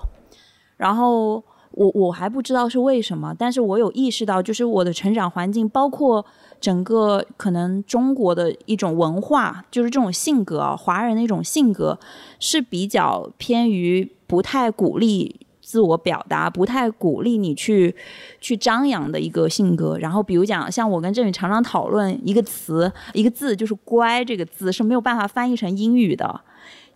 [0.77, 1.43] 然后。
[1.71, 6.25] 我我还不知道是为什么，但是我有意识到，就是我的成长环境，包括
[6.59, 11.97] 整个可能中国的一种文化，就是这种性格啊，华人的一种性格
[12.39, 17.95] 是比较偏于不太鼓励自我表达，不太鼓励你去
[18.41, 19.97] 去张扬的一个性格。
[19.97, 26.41] 然后比如讲，像我跟郑宇常常讨论一个词、一个字，就是“乖”这个字是没有办法翻译成英语的。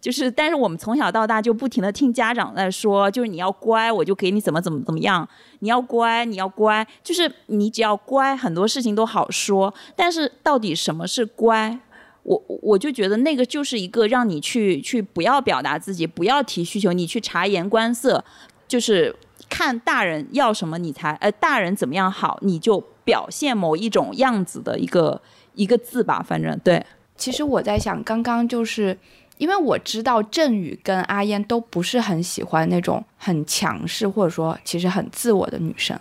[0.03, 5.25] 就是，但是我们从小到大就不停的听家长在说，就是你要乖，我就给你怎么怎么怎么样。
[5.59, 9.73] 你要乖，你要乖，就是你只要乖，很多事情都好说。
[9.95, 11.79] 但是到底什么是乖？
[12.23, 18.21] 我我就觉得那个就是一个让你去去不要表达自己，不要提需求，你去察言观色，
[18.67, 19.15] 就是
[19.49, 25.21] 看大人要什么你才呃大人怎么样好，你就表现某一种样子的一个
[25.55, 26.21] 一个字吧。
[26.21, 26.85] 反正对，
[27.15, 28.97] 其实我在想，刚刚就是。
[29.37, 35.99] 因为我知道振宇跟阿燕都不是很喜欢那种很强势或者说其实很自我的女生，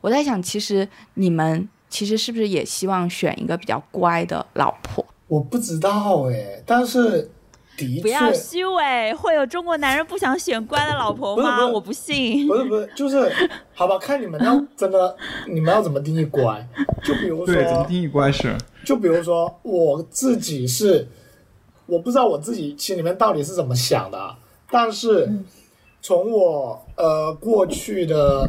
[0.00, 5.04] 我在想，其实你们其实是不是也希望选一个比较乖的老婆？
[5.28, 7.30] 我不知道哎，但是
[7.76, 11.66] 的确不要虚伪，会有中国男人不想选乖的老婆吗？
[11.66, 12.46] 我不信。
[12.46, 13.32] 不是不是，就是
[13.72, 15.16] 好吧，看你们要真的，
[15.48, 16.66] 你们要怎么定义乖？
[17.02, 18.54] 就比如说，对，怎么定义乖是？
[18.84, 21.06] 就比如说我自己是。
[21.92, 24.34] 我不知道我自己心里面到底是怎么想的，
[24.70, 25.30] 但是
[26.00, 28.48] 从我呃过去的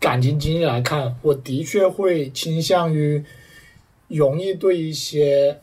[0.00, 3.24] 感情经历来看，我的确会倾向于
[4.08, 5.60] 容易对一些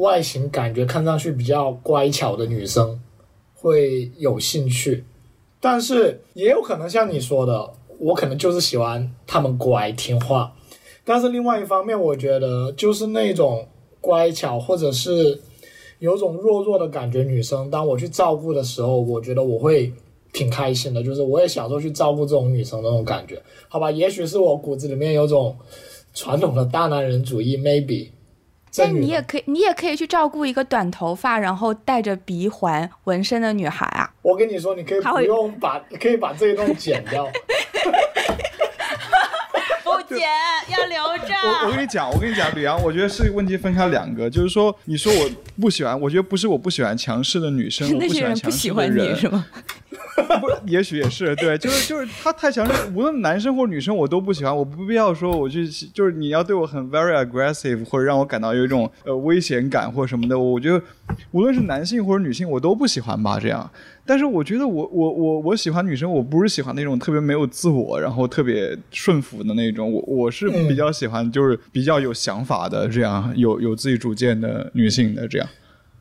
[0.00, 3.00] 外形感觉看上去比较乖巧的女生
[3.54, 5.04] 会有兴趣，
[5.60, 10.52] 但是也有可能像你说的，我可能就是喜欢她们乖听话，
[11.04, 13.68] 但是另外一方面，我觉得就是那种
[14.00, 15.40] 乖巧或者是。
[15.98, 19.92] 有种弱弱的感觉，女生当我去照顾的时候，我觉得我会
[20.32, 23.90] 挺开心的，就是我也享受去照顾这种女生那种感觉，好吧？
[23.90, 25.56] 也许是我骨子里面有种
[26.12, 28.10] 传统的大男人主义，maybe。
[28.78, 34.12] 但你也可以，你也可以去照顾一个短头发，然后带着鼻环、纹身的女孩啊。
[34.20, 37.26] 我跟你说，你可以不用把，可以把这一段剪掉。
[40.16, 40.24] 姐
[40.72, 41.34] 要留着。
[41.44, 49.46] 我我跟你讲，我跟你讲，吕阳，我觉得是问题分开两个，就是说，你说我不喜欢，我觉得不是我不喜欢强势的女生，我不喜欢强势的人，是吗？
[50.40, 54.56] 不，也许也是对，就是就是他太强势，无论男生或者女生，我都不喜欢。
[54.56, 60.82] 我不必要说我去，就是你要对我很 very aggressive，或者让我感到有一种呃危险感或者什么的，我觉得
[61.30, 63.38] 无论是男性或者女性，我都不喜欢吧。
[63.38, 63.70] 这样，
[64.04, 69.92] 但是我觉得我我我我喜欢女生，我不是喜欢那种特别没有自我，然后特别顺服的那种。
[69.92, 75.48] 我我是比较喜欢就是比较有想法的，这样有有自己主见的女性的这样。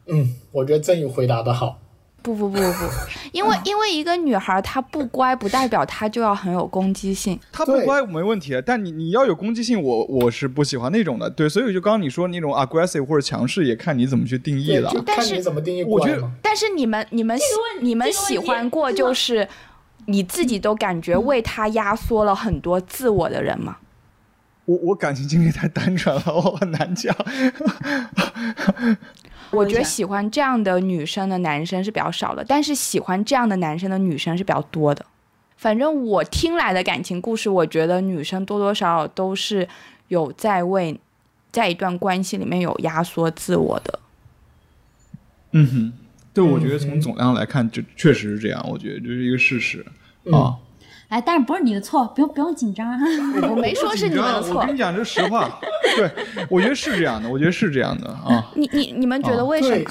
[0.08, 1.82] 嗯，我觉得郑宇回答的好。
[2.26, 2.90] 不不不不不，
[3.32, 7.40] 因为因为一个女孩她不乖，不代表她就要很有攻击性。
[7.52, 11.30] 她不乖没问题，但你你要有攻击性，我我是不喜欢那种的。
[11.30, 14.92] 对，所以就刚刚你说那种 aggressive 或者强势，也看你怎么去定义了。
[15.06, 17.38] 看你怎么定义我觉得，但是你们你们
[17.80, 19.48] 你们喜欢过就是
[20.08, 23.78] 你自己都感觉为他压缩了很多自我的人吗？
[24.66, 27.16] 我我感情经历太单纯了，我很难讲。
[29.56, 35.06] 我觉得喜欢这样的女生的男生是比较少的，但是喜欢这样的男生的女生是比较多的。
[35.58, 39.68] 反正我听来的感情故事，我觉得女生多多少少都是
[40.10, 41.00] 有在为
[41.52, 44.00] 在一段关系里面有压缩自我的。
[45.52, 45.94] 嗯哼，
[46.34, 48.64] 对，我觉得从总量来看，就确实是这样。
[48.70, 49.86] 我觉得这是一个事实
[50.32, 50.58] 啊。
[51.08, 53.00] 哎，但是不是你的错，不用不用紧张啊！
[53.50, 54.60] 我没说是你的错。
[54.60, 55.60] 我跟你讲，这实话。
[55.98, 56.12] 对，
[56.50, 58.52] 我觉得是这样的，我觉得是这样的啊。
[58.56, 59.86] 你你你们觉得为什么？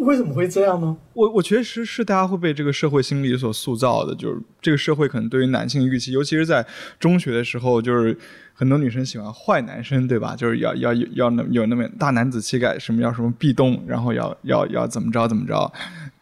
[0.00, 0.94] 为什么会这样呢？
[1.14, 6.66] 我我确实是大家会被这个社会心理所塑造的，就是这个社会可能对于男性预期，尤其是在
[6.98, 8.18] 中学的时候，就是
[8.52, 10.36] 很多女生喜欢坏男生，对吧？
[10.36, 15.72] 就是要要要那有那么大男子气概，什么要什么壁咚，然后要要要怎么着怎么着。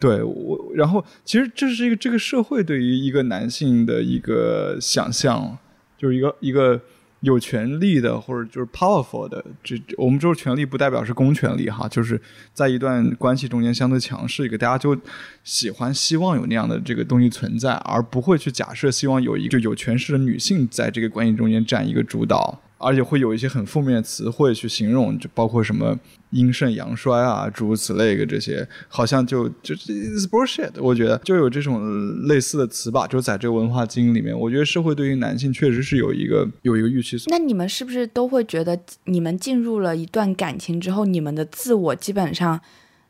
[0.05, 5.57] 对我，然后其实这是一个这个社会对于一个男性的一个想象，
[5.97, 6.79] 就是一个一个。
[7.21, 12.21] 有权利的或者就是 powerful 的，这我们说权利不代表是公权力哈，就是
[12.53, 14.95] 在一段关系中间相对强势一个，大家就
[15.43, 22.61] 喜欢希望有那样的这个东西存在，而不会去假设希望有一个有权势的女性在这个关系中间占一个主导。
[22.77, 25.97] 而且会有一些很负面的词汇去形容，就包括什么
[26.31, 30.71] 阴盛阳衰啊，诸如此类的这些，好像就就 is bullshit。
[30.79, 37.17] 我觉得就有这种类似的词吧，就在这个文化基因里面，我觉得社会对于男性确实是有一个有一个预期。
[37.27, 42.59] 那你们是不是都会觉得，你们进入了一段感情之后，你们的自我基本上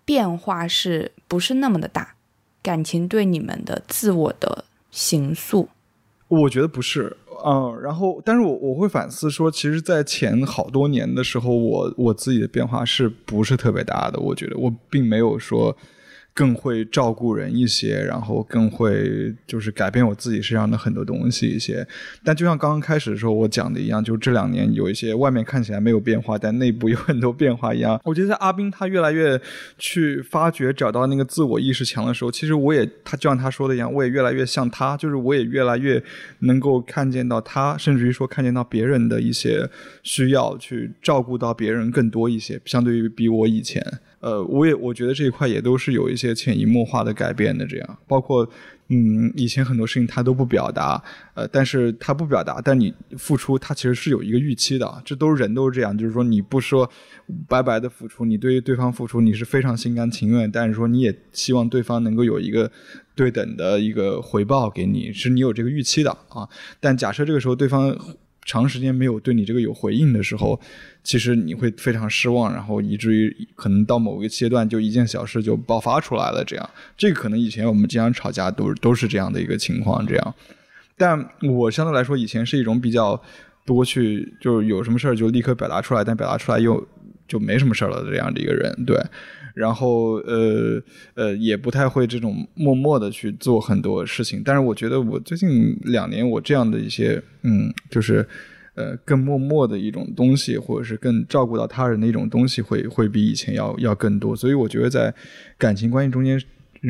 [0.05, 2.16] 变化是不是那么的大？
[2.61, 5.70] 感情对你们的自我的形塑？
[6.28, 7.16] 我觉得不是。
[7.43, 14.19] 嗯，然后，但是我我会反思说，其实，在前好多年的时候，我我自己的变化是不是特别大的？
[14.19, 15.75] 我觉得我并没有说。
[16.36, 21.88] 更会照顾人一些，然后更会就是改变我自己身上的很多东西一些。
[22.25, 27.97] 但就像刚刚开始的时候我讲的一样，就这两年有一些外面看起来没有变化，但内部有很多变化一样。
[28.03, 29.39] 我觉得在阿斌他越来越
[29.77, 36.03] 去发掘、找到那个自我意识强的时候，其实我也他就像他说的一样，我也越来越像他，就是我也越来越
[36.39, 39.69] 能够看见到他，甚至于说看见到别人的一些
[40.03, 43.81] 需要，去照顾到别人更多一些，相对于比我以前。
[44.26, 48.49] 呃，我也我觉得这一块也都是有一些潜移默化的改变的，这样包括
[48.88, 50.99] 嗯，以前很多事情他都不表达，
[51.36, 56.89] 呃，但是他不表达，但你付出，他其实是有一个预期的，这都是人都是这样，就是说你不说
[57.47, 62.71] 白白的付出，你对于对方付出你是非常心甘情愿，但是说你也希望对方能够有一个
[63.15, 66.49] 对等的一个回报给你，是你有这个预期的啊，
[66.80, 67.95] 但假设这个时候对方。
[68.45, 70.57] 长时间没有对你这个有回应的时候，
[71.03, 76.43] 其实你会非常失望，然后以至于可能到某个阶段就一件小事就爆发出来了。
[76.45, 80.05] 这样，这可能以前我们经常吵架都都是这样的一个情况。
[80.05, 80.35] 这样，
[80.95, 83.21] 但我相对来说以前是一种比较
[83.65, 86.87] 多去就是有什么事儿就立刻表达出来，但表达出来又
[87.27, 88.85] 就没什么事儿了这样的一个人。
[88.85, 88.95] 对。
[89.56, 90.84] 然后呃
[91.14, 98.28] 呃也不太会这种默默的去做很多事情，但是我觉得我最近两年我这样的一些嗯就是
[98.76, 104.36] 呃更默默的一种东西，或者是更照顾到他人的一种东西，会会比以前要要更多。
[104.36, 105.14] 所以我觉得在
[105.58, 106.38] 感情关系中间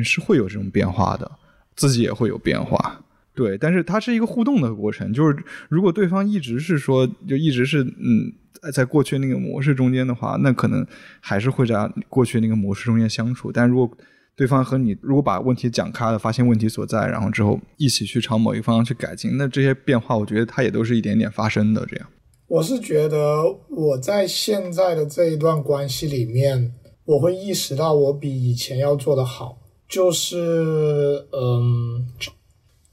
[0.03, 1.31] 是会有这种变化的，
[1.75, 2.99] 自己也会有变化。
[3.35, 5.37] 对，但是它是一个互动的过程，就是
[5.69, 8.33] 如果对方一直是说就一直是嗯。
[8.73, 10.85] 在过去那个模式中间的话，那可能
[11.19, 13.51] 还是会在过去那个模式中间相处。
[13.51, 13.97] 但如果
[14.35, 21.85] 对方和你如果把问题讲开了，发现问题所在，然后之后一起去朝某一个方向去改进，那这些变化，我觉得它也都是一点点发生的。
[21.85, 22.07] 这样，
[22.47, 26.73] 我是觉得我在现在的这一段关系里面，
[27.05, 32.05] 我会意识到我比以前要做的好，就是嗯，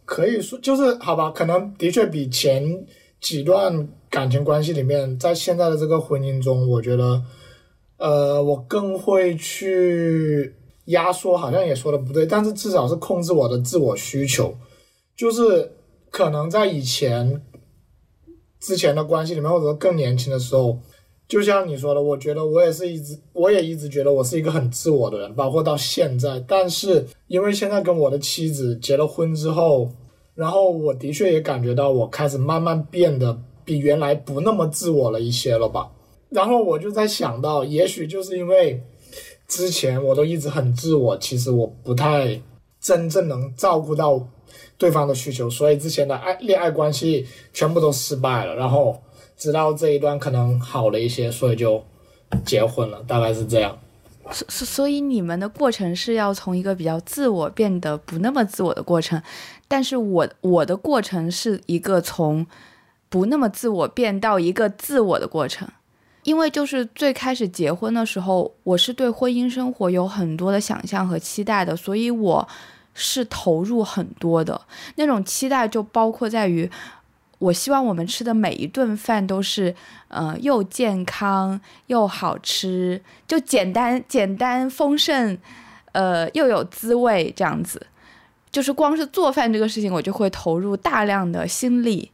[0.04, 2.86] 可以说就是好吧，可能的确比前
[3.20, 3.88] 几段。
[4.12, 7.22] 感情关系里面，在现在的这个婚姻中，我觉得，
[7.96, 10.54] 呃，我更会去
[10.84, 14.54] 压缩，好像也说的不对，但是至少是控制我的自我需求。
[15.16, 15.72] 就是
[16.10, 17.40] 可能在以前
[18.60, 20.78] 之前的关系里面，或者更年轻的时候，
[21.26, 26.38] 就像你说的，我觉得我也是一直，我也一直觉得我是一个很自我的人，包括到现在。
[26.46, 29.90] 但是因为现在跟我的妻子结了婚之后，
[30.34, 33.40] 然后我的确也感觉到我开始慢慢变得。
[33.64, 35.90] 比原来不那么自我了一些了吧，
[36.30, 38.82] 然后我就在想到，也许就是因为
[39.46, 42.40] 之前我都一直很自我，其实我不太
[42.80, 44.26] 真正能照顾到
[44.78, 48.56] 对方的需求，所以之前的爱恋爱关系全部都失败了。
[48.56, 49.00] 然后
[49.36, 51.84] 直到这一段可能好了一些，所以就
[52.44, 53.78] 结婚了，大概是这样。
[54.30, 59.22] 所所所以你们的过程是要从一个比较自我变得不那么自我的过程，
[59.68, 62.46] 但是我我的过程是一个从。
[63.12, 65.68] 不那么自我变到一个自我的过程，
[66.22, 72.48] 因为就是最开始结婚的时候，我是对婚姻生活有很多的想象和期待的，所以我
[72.94, 74.58] 是投入很多的。
[74.94, 76.70] 那种期待就包括在于，
[77.38, 79.74] 我希望我们吃的每一顿饭都是，
[80.08, 85.36] 呃，又健康又好吃，就简单简单丰盛，
[85.92, 87.88] 呃，又有滋味这样子。
[88.50, 92.10] 就是光是做饭这个事情，我就会投入大量的心力。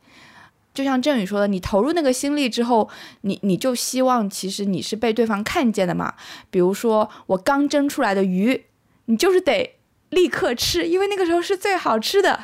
[0.78, 2.88] 就像振宇说的，你投入那个心力之后，
[3.22, 6.14] 你你就希望其实你是被对方看见的嘛。
[6.50, 8.66] 比如说我刚蒸出来的鱼，
[9.06, 9.74] 你就是得
[10.10, 12.38] 立刻吃，因为那个时候是最好吃的。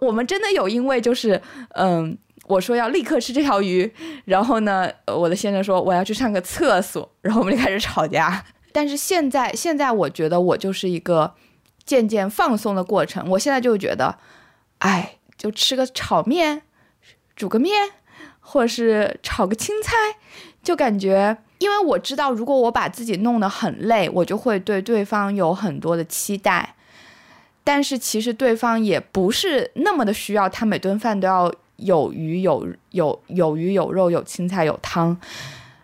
[0.00, 3.90] 我们真的有因为就是嗯，我说要立刻吃这条鱼，
[4.26, 8.44] 然后呢，我的先生说我要去上个厕所，然后我们就开始吵架。
[8.70, 11.32] 但是现在现在我觉得我就是一个
[11.86, 13.30] 渐渐放松的过程。
[13.30, 14.18] 我现在就觉得，
[14.80, 16.64] 哎，就吃个炒面。
[17.36, 17.90] 煮个面，
[18.40, 19.94] 或者是炒个青菜，
[20.62, 26.74] 就感觉，因为我知道，如果我把自己弄得很累，我就会对对方有很多的期待。
[27.64, 35.16] 但是其实对方也不是那么的需要，他每顿饭都要有鱼有有有鱼有肉有青菜有汤，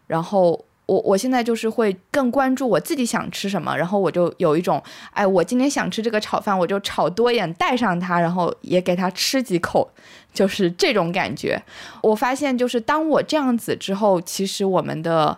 [0.07, 0.65] 然后。
[0.89, 9.91] 我我现在就是会更关注我自己想吃什么，然后我就有一种，哎，我今天想吃这个炒饭，我就炒多一点带上它，然后也给它吃几口，
[10.33, 11.63] 就是这种感觉。
[12.01, 15.37] 我发现就是当我这样子之后，其实我们的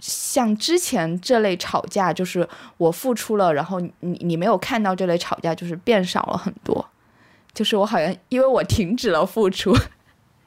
[0.00, 2.46] 像之前这类吵架，就是
[2.76, 6.86] 我付出了，然后你你没有看到这类吵架，就是变少了很多，
[7.54, 9.74] 就是我好像因为我停止了付出。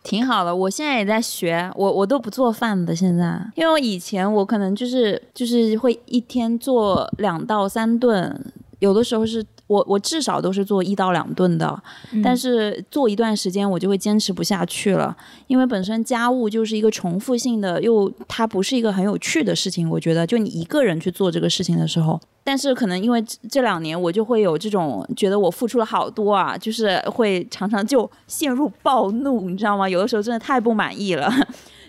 [0.04, 8.54] 挺好的，我现在也在学，我我都不做饭的现在，因为我以前我可能就是就是会一天做两到三顿，
[8.84, 9.44] 有的时候是。
[9.68, 11.82] 我我至少都是做一到两顿的，
[12.22, 15.16] 但是做一段时间我就会坚持不下去了，
[15.48, 19.90] 因为本身家务就是一个重复性的，又它不是一个很有趣的事情。
[19.90, 29.88] 我觉得就你一个人去做这个事情的时候，但是可能因为这两年我就会有这种觉得我付出了好多啊，就是会常常就陷入暴怒，你知道吗？
[29.88, 31.34] 有的时候真的太不满意了。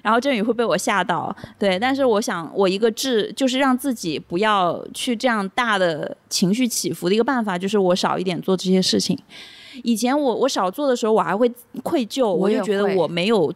[0.05, 9.19] 然后振宇会被我吓到，对，但是我想，我一个治就是让自己不要去这样大的情绪起伏的一个办法，就是我少一点做这些事情。
[9.83, 11.51] 以前我我少做的时候，我还会
[11.83, 13.51] 愧疚，我就觉得我没有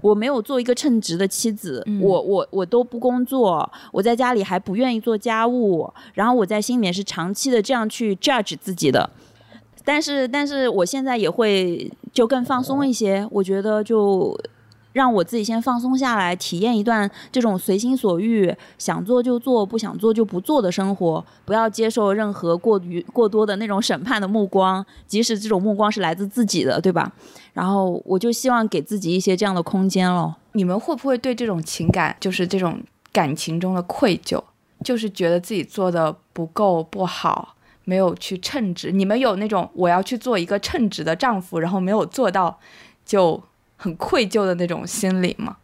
[0.00, 9.10] 我没有做一个称职的妻子，我我我都不工作，我在家里还不愿意做家务，然后我在心里面是长期的这样去 judge 自己的。
[9.84, 14.38] 但是但是我现在也会就更放松一些，我觉得就。
[14.98, 21.24] 让我自己先放松下来，体验一段这种随心所欲、想做就做、不想做就不做的生活。
[21.44, 27.12] 不要接受任何过于过多的那种审判的目光，即使这种目光是来自自己的，对吧？
[27.52, 30.36] 然后我就希望给自己一些这样的空间了。
[30.54, 32.80] 你们会不会对这种情感，就是这种
[33.12, 34.42] 感情中的愧疚，
[34.82, 38.90] 就是觉得自己做的不够不好，没有去称职？
[38.90, 42.58] 你们有那种我要去做一个称职的丈夫，然后没有做到，
[43.06, 43.40] 就。
[43.78, 45.56] 很愧疚的那种心理吗？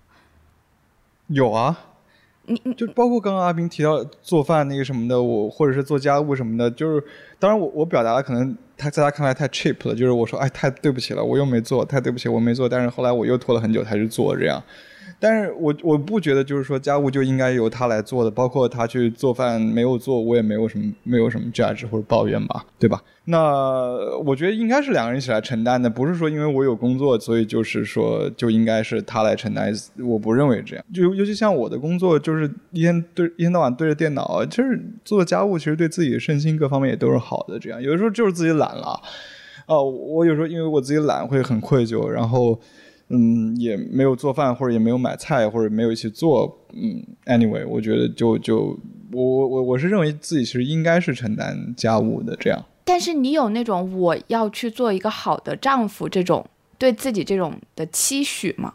[1.26, 1.78] 有啊，
[2.46, 7.04] 你你就包括刚刚阿斌提到做饭那个什么的，我或者是做家务什么的，就是
[7.38, 14.62] 当然我我表达的可能他在他看来太 cheap 了，就是我说哎太对不起了，我又没做，太对不起我没做，但是后来我又拖了很久才去做这样。
[15.18, 23.02] 但是我我不觉得就是说家务就应该由他来做的，包括他去做饭没有做，我也没有什么没有什么价值或者抱怨吧，对吧？
[23.26, 23.40] 那
[24.18, 29.72] 我觉得应该是两个人一起来承担的，不是说因为我有工作，所以就是说就应该是他来承担。
[30.06, 37.58] 我不认为这样，就尤其像我的工作，就是一天对一天到晚对着电脑，就是做家务，其实对自己的身心各方面也都是好的。
[37.58, 39.00] 这样有的时候就是自己懒了，
[39.66, 42.60] 哦，我有时候因为我自己懒会很愧疚，然后。
[43.16, 46.58] 嗯，也没有做饭，或者也没有买菜，或者没有一起做。
[46.72, 48.76] 嗯，anyway，我觉得就就
[49.12, 52.64] 我我我我是认为自己其实应该是承担家务的这样。
[52.84, 56.44] 但是你有那种我要去做一个好的丈夫这种
[56.76, 58.74] 对自己这种的期许吗？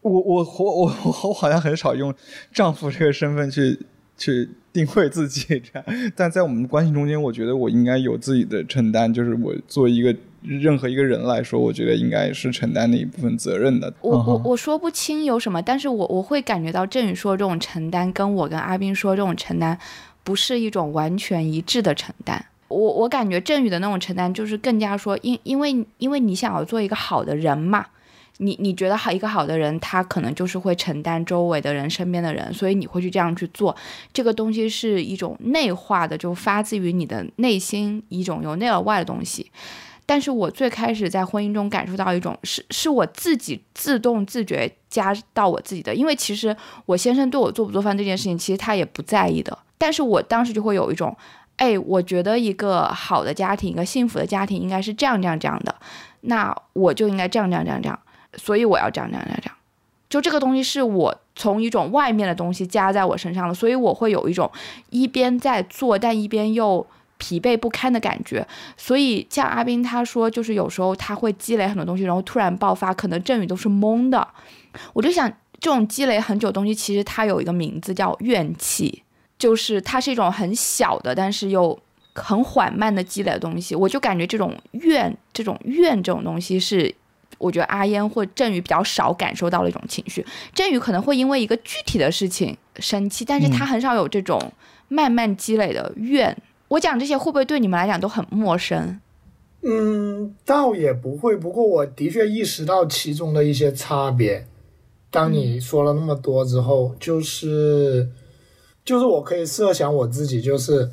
[0.00, 0.84] 我我我我
[1.24, 2.14] 我好像很少用
[2.52, 3.78] 丈夫这个身份去
[4.16, 10.14] 去定位自己这样，但在我们的关系中间，我觉得我应该有自己的承担，就是我作为一个。
[10.46, 13.90] 任何一个人来说，我觉得应该是承担的一部分责任的。
[14.02, 19.78] 我我我说不清有什么，但是我我会感觉到振宇说这种承担，跟我跟阿斌说这种承担，
[20.22, 22.44] 不是一种完全一致的承担。
[22.68, 27.86] 我我感觉振宇的那种承担，就是更加说，因因为因为你想要做一个好的人嘛，
[28.38, 33.74] 你你觉得好一个好的人，他可能就是会承担周围的人、身边的人，所以你会去这样去做。
[34.12, 39.50] 这个东西是一种内化的，就发自于你的内心一种由内而外的东西。
[40.06, 46.54] 但是我最开始在婚姻中感受到一种是是我自己自动自觉加到我自己的，因为其实
[46.84, 49.56] 我先生对我做不做饭这件事情，其实他也不在意的。
[49.78, 51.16] 但是我当时就会有一种，
[51.56, 55.74] 哎，我觉得一个好的家庭，一个幸福的家庭应该是这样这样这样的，
[56.22, 57.98] 那我就应该这样这样这样这样，
[58.36, 59.56] 所以我要这样这样这样这样。
[60.08, 64.50] 就这个东西是我从一种外面的东西加在我身上了，所以我会有一种
[64.90, 66.86] 一边在做，但一边又。
[67.16, 74.26] 疲惫不堪的感觉，所以像阿斌他说，就是有时候他会积累很多东西，然后突然爆发，可能振宇都是懵的。
[74.92, 75.30] 我就想，
[75.60, 79.04] 这种积累很久东西，其实它有一个名字叫怨气，
[79.38, 81.78] 就是它是一种很小的，但是又
[82.14, 83.76] 很缓慢的积累的东西。
[83.76, 86.92] 我就感觉这种怨，这种怨这种东西，是
[87.44, 90.24] 我觉得阿烟或振宇比较少感受到了一种情绪。
[90.54, 94.40] 振宇可能会因为一个具体的事情生气，但是他很少有这种
[94.88, 96.36] 慢慢积累的怨。
[96.68, 98.98] 我讲这些会不会对你们来讲都很陌生？
[99.62, 101.36] 嗯，倒也不会。
[101.36, 104.46] 不过我的确意识到其中的一些差别。
[105.10, 108.08] 当你说了那么多之后，就是
[108.84, 110.90] 就是我可以设想我自己，就是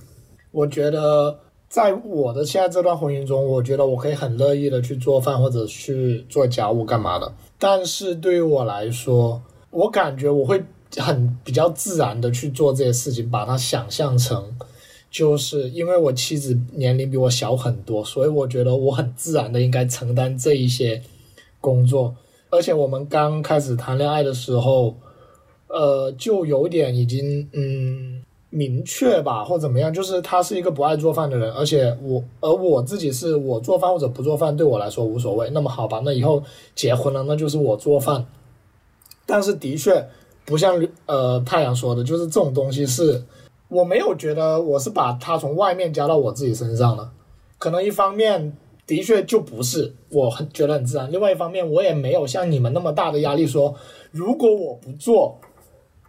[0.52, 1.40] 我觉得
[1.72, 7.34] 在我的现在这段婚姻中，我觉得我可以很乐意的去做饭或者去做家务干嘛的。
[7.58, 10.62] 但是对于我来说，我感觉我会
[10.98, 14.54] 很比较自然的去做这些事情，把它想象成。
[15.10, 21.02] 就是因为我妻子年龄比我小很多，所以我觉得我很自然的应该承担这一些
[21.62, 22.14] 工作。
[22.50, 24.98] 而且我们刚开始谈恋爱的时候，
[25.68, 35.50] 呃，就有点已经嗯明确吧，或怎么样，就是他是一个不爱做饭的人，而且我而我自己是我做饭或者不做饭对我来说无所谓。
[35.50, 36.44] 那么好吧，那以后
[36.76, 38.24] 结婚了，那就是我做饭。
[39.26, 40.08] 但是的确
[40.46, 43.24] 不像呃太阳说的，就是这种东西是。
[43.74, 47.10] 我没有觉得我是把它从外面加到我自己身上的，
[47.58, 48.52] 可能一方面
[48.86, 51.10] 的确就不是，我很觉得很自然。
[51.10, 53.74] 另外一方面，我也没有像你们那么大的压力，说
[54.12, 55.40] 如果我不做，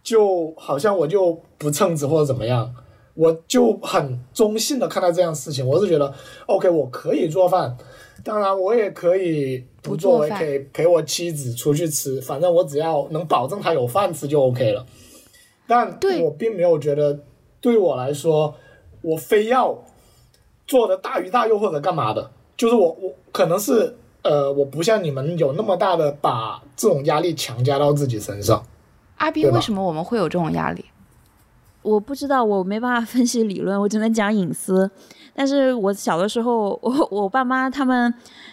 [0.03, 2.75] 就好像我就不称职或者怎么样，
[3.15, 5.67] 我就很中性的看待这样事情。
[5.67, 6.13] 我是觉得
[6.47, 7.77] ，OK，我可以做饭，
[8.23, 14.85] 当然我也可以不做，我也可以陪我妻子出去吃，反正我只要能保证她有饭吃就 OK 了。
[15.67, 17.19] 但我并没有觉得。
[17.63, 18.53] 对我来说，
[19.03, 19.85] 我非要
[20.67, 28.67] 做的大鱼大肉或者干嘛的，就是我我可能是呃，我不像你们有那么大的把这种压力强加到自己身上。
[29.23, 30.85] 阿斌，为什么我们会有这种压力？
[31.83, 34.91] 我不知道，我没办法分析理论， 我只能讲隐私。
[35.35, 38.13] 但是我小的时候， 我我爸妈他们。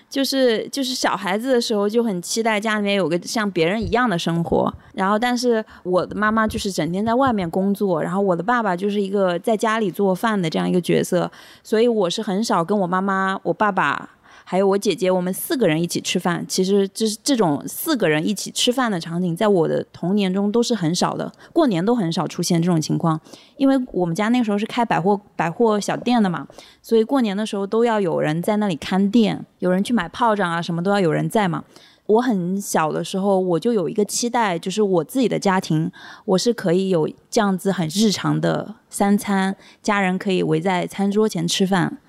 [0.09, 14.09] 就是就是小孩子的时候就很期待家里面有个像别人一样的生活，然后但是我的妈妈就是整天在外面工作，然后我的爸爸就是一个在家里做饭的这样一个角色，所以我是很少跟我妈妈、我爸爸。
[14.51, 16.43] 还有我姐姐，我们四个人一起吃饭。
[16.47, 23.21] 其实，这这种四个人一起吃饭的场景，在我的童年中都是很少的，过年都很少出现这种情况。
[23.57, 26.47] 因为我们家那个时候是开百货百货小店的嘛，
[26.81, 31.63] 所以过年的时候都要有人在那里看店，有人去买炮仗啊，什么都要有人在嘛。
[32.07, 35.91] 我很小的时候，我就有一个期待，就是我自己的家庭，
[36.25, 41.99] 我是可以有这样子很日常的三餐，家人可以围在餐桌前吃饭。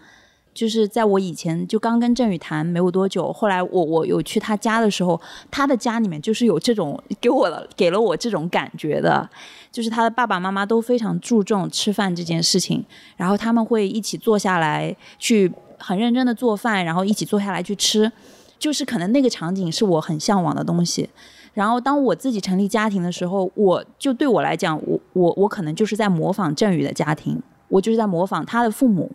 [0.61, 5.18] 就是在我以前就刚跟振宇谈没有多久，后来我我有去他家的时候，
[5.50, 9.26] 他的家里面就是有这种给我了给了我这种感觉的，
[9.72, 12.84] 就是他的爸爸妈妈都非常注重吃饭这件事情，
[13.16, 18.12] 然后他们会一起坐下来去很认真的做饭，然后一起坐下来去吃，
[18.58, 21.08] 就是可能那个场景是我很向往的东西。
[21.54, 29.11] 然后当我自己成立家庭的时候，我就对我来讲，我我我可能就是在模仿振宇的家庭，我就是在模仿他的父母。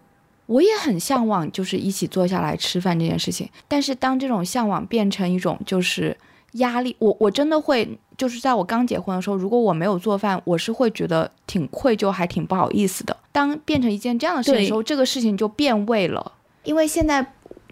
[0.48, 3.50] 我也很向往，就是一起坐下来吃饭这件事情。
[3.68, 6.16] 但是当这种向往变成一种就是
[6.54, 13.18] 压力，我我真的会就是在我刚结婚的时候，如果我没有做饭，我是会觉得挺愧疚，还挺不好意思的。
[13.32, 16.34] 当变成一件这样的事情的时候，这个事情就变味了。
[16.64, 17.26] 因为现在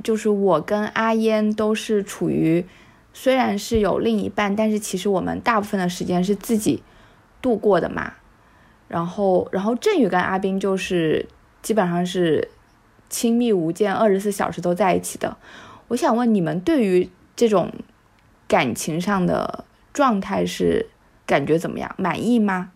[0.03, 2.65] 就是我跟阿烟都是处于
[3.13, 6.81] 虽然是有另一半，但是其实我们大部分的时间是自己
[7.39, 8.13] 度过的嘛。
[8.87, 11.23] 然后，然后振宇跟阿斌就是
[11.61, 12.49] 基本上是。
[13.09, 15.37] 亲密无间，二十四小时都在一起的。
[15.89, 17.71] 我想问你们，对于这种
[18.47, 20.89] 感情上的状态是
[21.25, 21.93] 感觉怎么样？
[21.97, 22.71] 满意吗？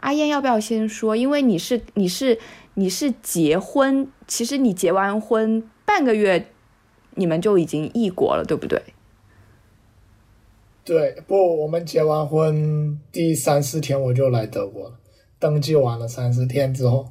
[0.00, 1.16] 阿燕要不要先说？
[1.16, 2.38] 因为你是你是
[2.74, 6.46] 你是结婚，其实你结完婚半个月，
[7.14, 8.80] 你们就已经异国了，对不对？
[10.84, 14.94] 对，不，我们结完婚第三四天我就来德国了，
[15.38, 17.10] 登记完了三四天之后。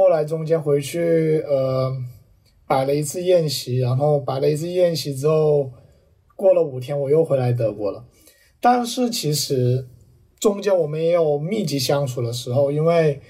[0.00, 1.94] 后来中间回去，呃，
[2.66, 5.70] 摆了一次宴席，然后摆了一次宴席之后，
[6.34, 8.02] 过了五天我又回来德国了。
[8.62, 9.86] 但是其实
[10.38, 13.20] 中间我们也有密集相处的时候，因为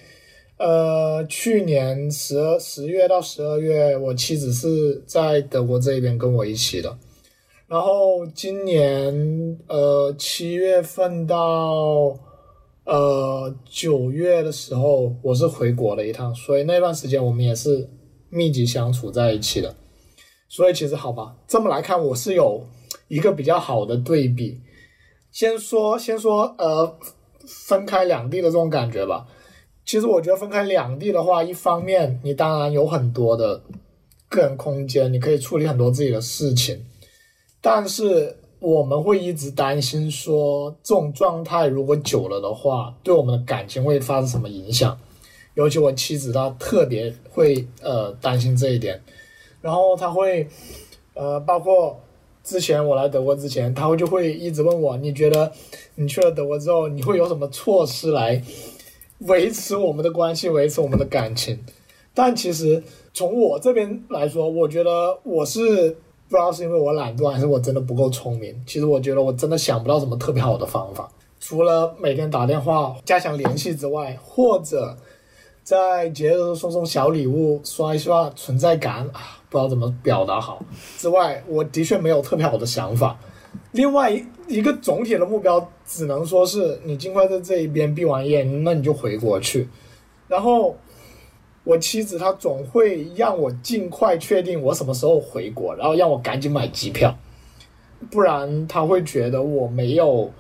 [0.58, 6.96] 呃，去年十二十月到十二月，我妻子是在德国这边跟我一起的，
[7.66, 12.16] 然后今年呃七月份到。
[12.90, 17.88] 呃，九月的时候我是回国了一趟，所以那段时间我们也是
[18.30, 19.72] 密集相处在一起的。
[20.48, 22.66] 所以其实好吧，这么来看我是有
[23.06, 24.60] 一个比较好的对比。
[25.30, 26.98] 先说先说呃，
[27.68, 29.24] 分开两地的这种感觉吧。
[29.86, 33.62] 其实我觉得分开两地的话，一方面你当然有很多的
[34.28, 36.84] 个人空间，你可以处理很多自己的事情，
[37.60, 38.36] 但是。
[38.60, 44.96] 我们会一直担心说，这种状态如果久了的话，对我们的感情会发生什么影响？
[45.54, 49.02] 尤其我妻子她特别会呃担心这一点，
[49.62, 50.46] 然后她会
[51.14, 51.98] 呃包括
[52.44, 55.50] 之前我来德国之前，她会就会一直问我，你觉得
[55.94, 58.42] 你去了德国之后，你会有什么措施来
[59.20, 61.58] 维持我们的关系，维持我们的感情？
[62.12, 62.82] 但其实
[63.14, 65.96] 从我这边来说，我觉得我是
[66.30, 68.54] 不知道是因为我懒惰，还是我真的不够聪明。
[68.64, 71.10] 其实我觉得我真的想不到什么特别好的方法，
[71.40, 74.96] 除了每天打电话加强联系之外，或者
[75.64, 80.62] 在节日送送小礼物，刷一刷存在感啊，不知道怎么表达好。
[80.96, 83.18] 之外，我的确没有特别好的想法。
[83.72, 84.12] 另外
[84.46, 89.68] 一个总体的目标，只能说是你尽快在这一边毕完业，那你就回国去，
[90.28, 90.76] 然后。
[91.62, 97.16] 我妻子她总会让我尽快确定我什么时候回国，然后让我赶紧买机票，
[98.10, 100.32] 不然她会觉得我没有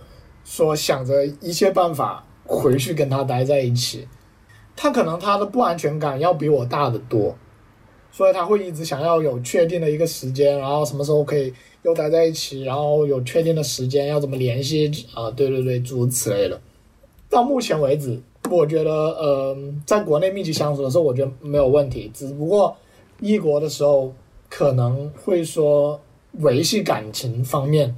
[0.44, 4.08] 说想着一切办法回去跟她待在一起。
[4.74, 7.36] 她可能她的不安全感要比我大得多，
[8.10, 11.52] 所以她会一直想要有确定的一个时间，然后什么时候可以
[11.82, 15.30] 又待在一起，然后有确定的时间要怎么联系啊？
[15.30, 16.58] 对对对，诸如此类的。
[17.28, 18.20] 到目前为止。
[18.48, 22.10] 我觉得，呃，在国内密集相处的时候，我觉得没有问题。
[22.12, 22.76] 只不过
[23.20, 24.12] 异国的时候，
[24.48, 26.00] 可能会说
[26.40, 27.94] 维系感情方面，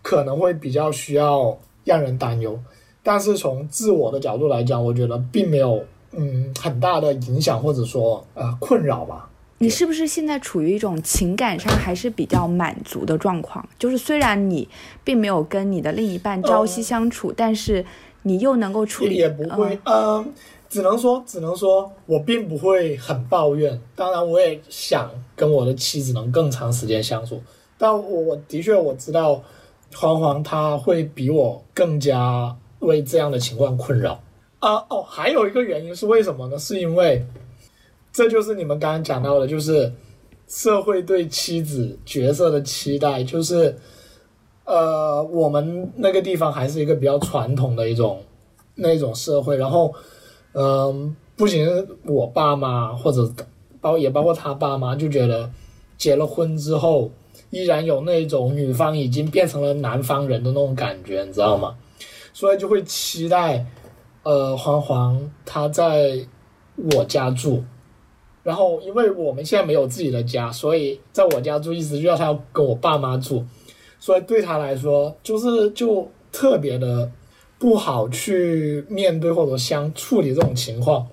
[0.00, 2.58] 可能会比较需要让人担忧。
[3.02, 9.28] 但是从自我的角度来讲，我觉得并没有，嗯，很大的影响或者说呃困扰吧。
[9.58, 13.64] 你是不是现在处于一种情感上还是比较满足的状况？
[13.78, 14.68] 就是虽然你
[15.04, 17.84] 并没有跟你的另一半朝夕相处，但是。
[18.22, 20.32] 你又能够处理，也不会，嗯，
[20.68, 23.80] 只能说，只能说我并不会很抱怨。
[23.96, 27.42] 当然，我也想跟我的妻子能更长时间相处。
[27.76, 29.42] 但我的确我知道，
[29.94, 34.22] 黄黄他会比我更加为这样的情况困扰。
[34.60, 36.56] 啊哦，还有一个原因是为什么呢？
[36.58, 37.26] 是因为，
[38.12, 39.92] 这就是你们刚刚讲到的，就是
[40.46, 43.76] 社会对妻子角色的期待，就是。
[44.64, 48.22] 呃，我们那个地方还是一个比较传统的一种
[48.76, 49.92] 那种社会，然后，
[50.52, 53.28] 嗯，不仅是我爸妈或者
[53.80, 55.50] 包也包括他爸妈就觉得
[55.98, 57.10] 结了婚之后
[57.50, 61.76] 依然有那种女方已经变成了南方人的那种感觉，你知道吗？
[62.32, 63.66] 所以就会期待
[64.22, 66.24] 呃黄黄他在
[66.76, 67.62] 我家住，
[68.42, 73.44] 然后因为我们现在没有自己的家，所以在我家住，意思就要他要跟我爸妈住。
[74.02, 77.08] 所以对他来说，就是就特别的
[77.56, 81.06] 不好去面对或者相处理这种情况。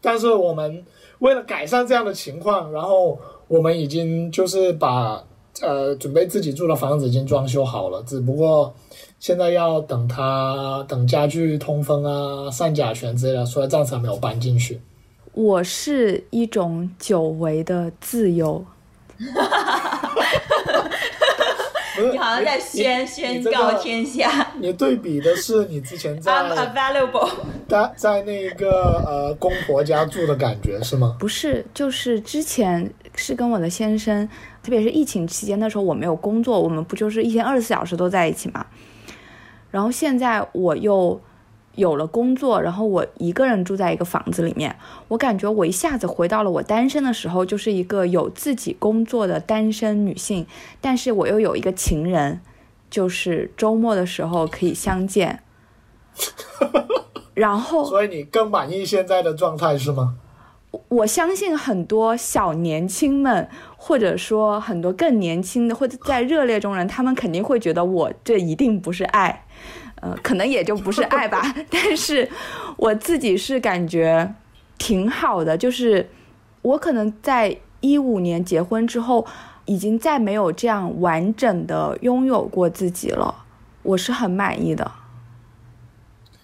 [0.00, 0.84] 但是我们
[1.18, 3.18] 为了改善这样的情况，然后
[3.48, 5.20] 我们已经就是把
[5.60, 8.72] 呃准备自己住的房子已经装修好了，只不过
[9.18, 14.80] 现在要等他等家具通风啊、上甲醛之类的，所以暂时还没有搬进去。
[15.32, 18.64] 我是一种久违的自由。
[22.12, 24.48] 你好像在宣宣告天下。
[24.60, 27.28] 你对比的是你之前在 available
[27.68, 31.16] 在在那个呃公婆家住的感觉是吗？
[31.18, 34.26] 不是，就是之前是跟我的先生，
[34.62, 38.66] 特别是疫情期间的时候，我没有工作，我们不就是一天二十四小时都在一起嘛。
[39.70, 41.20] 然后现在我又。
[41.76, 44.76] 有了工作，然后我一个人住在一个房子里面，
[45.08, 50.46] 我感觉我一下子回到了我单身的时候，就是一个有自己工作的单身女性。
[50.80, 52.40] 但是我又有一个情人，
[52.90, 55.40] 就是周末的时候可以相见。
[57.34, 60.16] 然后， 所以你更满意现在的状态是吗？
[60.88, 69.46] 我相信很多小年轻们，或者说很多更年轻的或者在热烈中人，他们肯定会觉得我这一定不是爱。
[70.02, 72.28] 呃，可能也就不是爱吧， 但是
[72.76, 74.34] 我自己是感觉
[74.76, 75.56] 挺好的。
[75.56, 76.06] 就是
[76.60, 79.26] 我可能在一五年结婚之后，
[79.64, 83.34] 已经再没有这样完整的拥有过自己了，
[83.82, 84.92] 我是很满意的。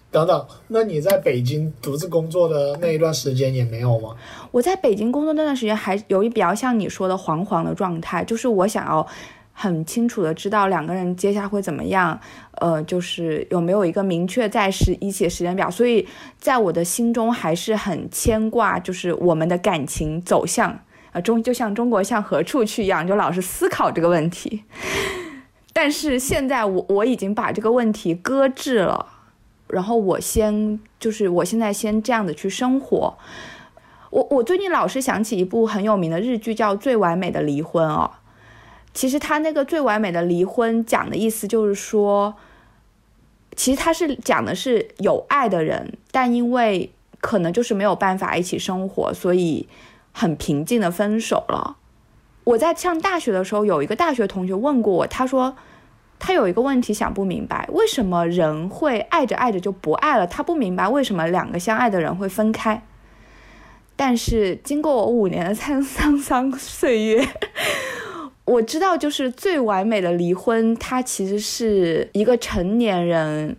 [0.09, 4.15] 等等，那你在北京独自工作的那一段时间也没有吗？
[4.51, 9.07] 我在北京工作那段时间，还有一比较像你说的惶惶的状态，就是我想要。
[9.53, 12.19] 很清楚的知道两个人接下来会怎么样，
[12.59, 16.05] 呃，就是有没有一个明确在时一起的时间表，所以
[16.39, 20.79] 在我的心中还是很牵挂，就是我们的感情走向，
[21.11, 24.63] 呃，中就像中国向何处去一样，就老是思考这个问题。
[25.71, 29.05] 但是现在我我已经把这个问题搁置了，
[29.67, 33.15] 然后我先就是我现在先这样的去生活。
[34.09, 38.11] 我我最近老是想起一部很有名的日剧，叫《最完美的离婚》哦。
[38.93, 42.35] 其实他那个最完美的离婚讲的意思就是说，
[43.55, 49.67] 其实他是讲的是有爱的人，但因为可能就是没有办法一起生活，所以
[50.11, 51.77] 很平静的分手了。
[52.43, 55.55] 我在上大学的时候，有一个大学同学问过我，他说
[56.19, 60.27] 他有一个问题想不明白，为什么人会爱着爱着就不爱了？
[60.27, 62.83] 他不明白为什么两个相爱的人会分开。
[63.95, 67.25] 但是经过我五年的沧桑桑岁月，
[68.45, 73.55] 我知道，就是最完美的离婚，它其实是一个成年人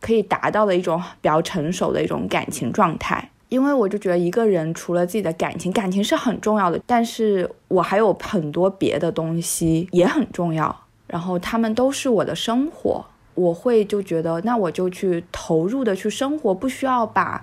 [0.00, 3.30] 可以达到的一种比较成熟的一种感情状态。
[3.48, 13.02] 因为我就觉得一个人除了自己的感情，感情是很重要的，但是我还有很多别的东西也很重要，然后他们都是我的生活，
[13.34, 17.42] 我会就觉得那我就去投入的去生活，不需要把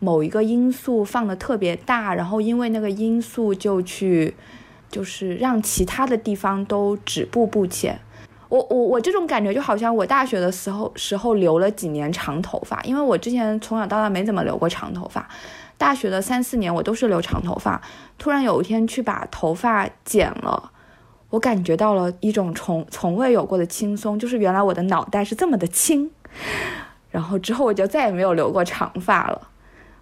[0.00, 4.34] 某一个因素放的特别大，然后因为那个因素就去，
[4.90, 7.98] 就是让其他的地方都止步不前。
[8.48, 15.28] 我我我这种感觉就好像我大学的时候时候留了几年长头发，因为我之前从小到大没怎么留过长头发，
[15.76, 17.82] 大学的三四年我都是留长头发，
[18.16, 20.72] 突然有一天去把头发剪了，
[21.28, 26.10] 我感觉到了一种从从未有过的轻松，就是原来我的脑袋是这么的轻，
[27.10, 29.48] 然后之后我就再也没有留过长发了，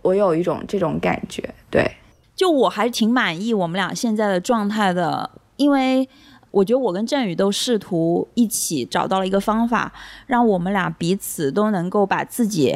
[0.02, 1.90] 我有一种这种感觉，对，
[2.36, 6.08] 就我还是挺满意我们俩现在的状态的，因为。
[6.52, 9.92] 我觉得我跟振宇都试图一起找到了一个方法，
[10.26, 12.74] 让我们俩彼此都能够把自己，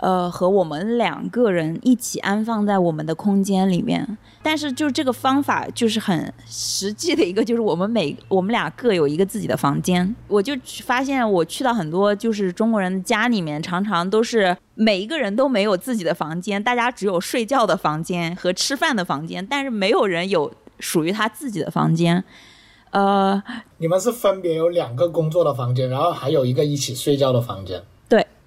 [0.00, 4.18] 呃，和我们两个人一起安放在我们的空间里面。
[4.42, 10.16] 但是，就这个方法就是很实际的一个，就是我们每我们俩各有一个自己的房间。
[10.26, 22.24] 我就发现，我去到很多就是中国人家里面，常常都是每一个人都没有自己的房间，大家只有睡觉的房间和吃饭的房间，但是没有人有属于他自己的房间。
[22.92, 23.42] 呃，
[23.76, 27.82] 你们是分别有两个工作的房间，然后还有一个一起睡觉的房间。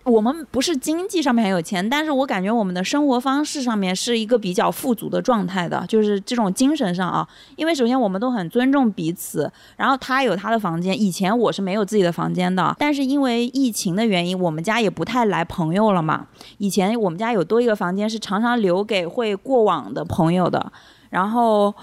[0.03, 7.25] 我们不是经济上面很有钱，但是我感觉我们的生活方式上面是一个比较富足的状态的，就是这种精神上啊。
[7.55, 16.27] 因为首先我们都很尊重彼此，然后他有他的房间，以前我是没有自己的房间的，但是因为疫情的原因，我们家也不太来朋友了嘛。
[16.57, 20.71] 以前我们家有多一个房间是常常留给会过往的朋友的，
[21.09, 21.73] 然后。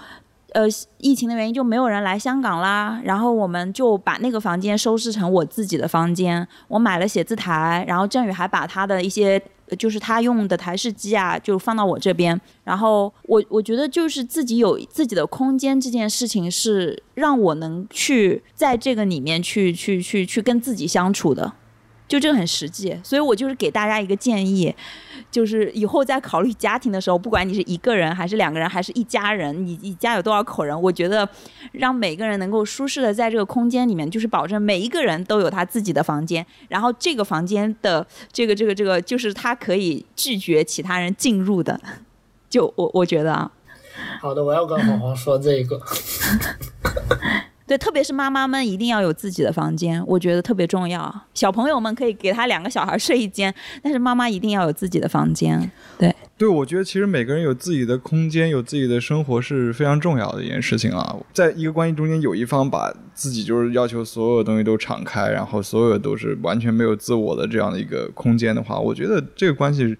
[0.51, 6.45] 呃，疫情的原因就没有人来香港啦，然后我们就把那个房间收拾成我自己的房间。
[6.67, 9.41] 我买了写字台，然后振宇还把他的一些
[9.79, 12.39] 就是他用的台式机啊，就放到我这边。
[12.65, 21.53] 然后我我觉得就是自己有自己的空间这件事情是让我能去在这个里面去去去去跟自己相处的。
[22.11, 24.75] 就这个很实际，所以我就是给大家一个建议，
[25.31, 31.25] 就是以后在考虑家庭的时候，不管你是一个人还是两个人还是一家人，你你家有多少口人，我觉得
[31.71, 41.79] 让每个人能够舒适的在这个空间里面，就是保证每一个人都有他自己的房间，然后这个房间的这个这个这个就是他可以拒绝其他人进入的，
[42.49, 43.49] 就我我觉得啊。
[44.19, 45.79] 好的，我要跟黄黄说这个。
[47.71, 51.21] 对，特别是妈妈们一定要有自己的房间，我觉得特别重要。
[51.33, 55.71] 小朋友们可以给他两个小孩睡一间，但是妈妈一定要有自己的房间。
[55.97, 61.15] 对，对，我觉得其实每个人有自己的空间，有自己的生活是非常重要的一件事情啊。
[61.31, 69.95] 在一个关系中间，有一方把自己就是要求所有的东西都敞开，然后所有都是完全没有自我的这样的一个空间的话，我觉得这个关系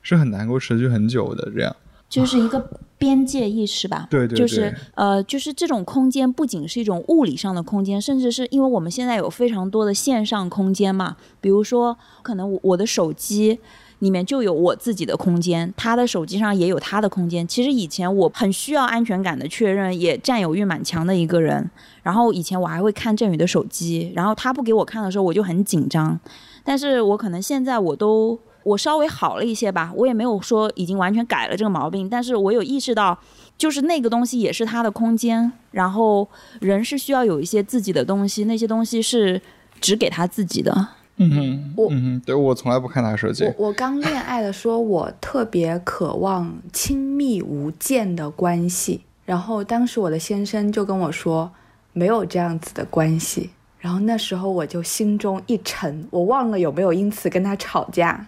[0.00, 1.50] 是很难够持续很久的。
[1.52, 1.74] 这样。
[2.08, 2.64] 就是一个
[2.98, 13.58] 边界意识吧，对对，就是呃，就是这种空间不仅是一种物理上的空间，甚至是因为我们现在有非常多的线上空间嘛，比如说可能我的手机
[13.98, 17.46] 里面就有我自己的空间，他的手机上也有他的空间。
[17.46, 21.70] 其实以前我很需要安全感的确认，也占有欲蛮强的一个人，
[22.02, 26.18] 然后以前我还会看振宇的手机，然后他不给我看的时候我就很紧张，
[26.64, 28.38] 但是我可能现在我都。
[28.66, 33.16] 我稍微好了一些吧，我也没有说已经完全改了这个毛病，但是我有意识到，
[33.56, 39.40] 就是那个东西也是他的空间，然后人是需要有一些自己的东西，那些东西是
[39.80, 40.88] 只给他自己的。
[41.18, 43.44] 嗯哼，我嗯哼，对我从来不看他手机。
[43.44, 51.52] 我我刚恋爱的时候，我特别渴望亲密无间的关系，然后当时我的先生就跟我说，
[51.92, 53.50] 没有这样子的关系。
[53.86, 58.26] 然后那时候我就心中一沉，我忘了有没有因此跟他吵架。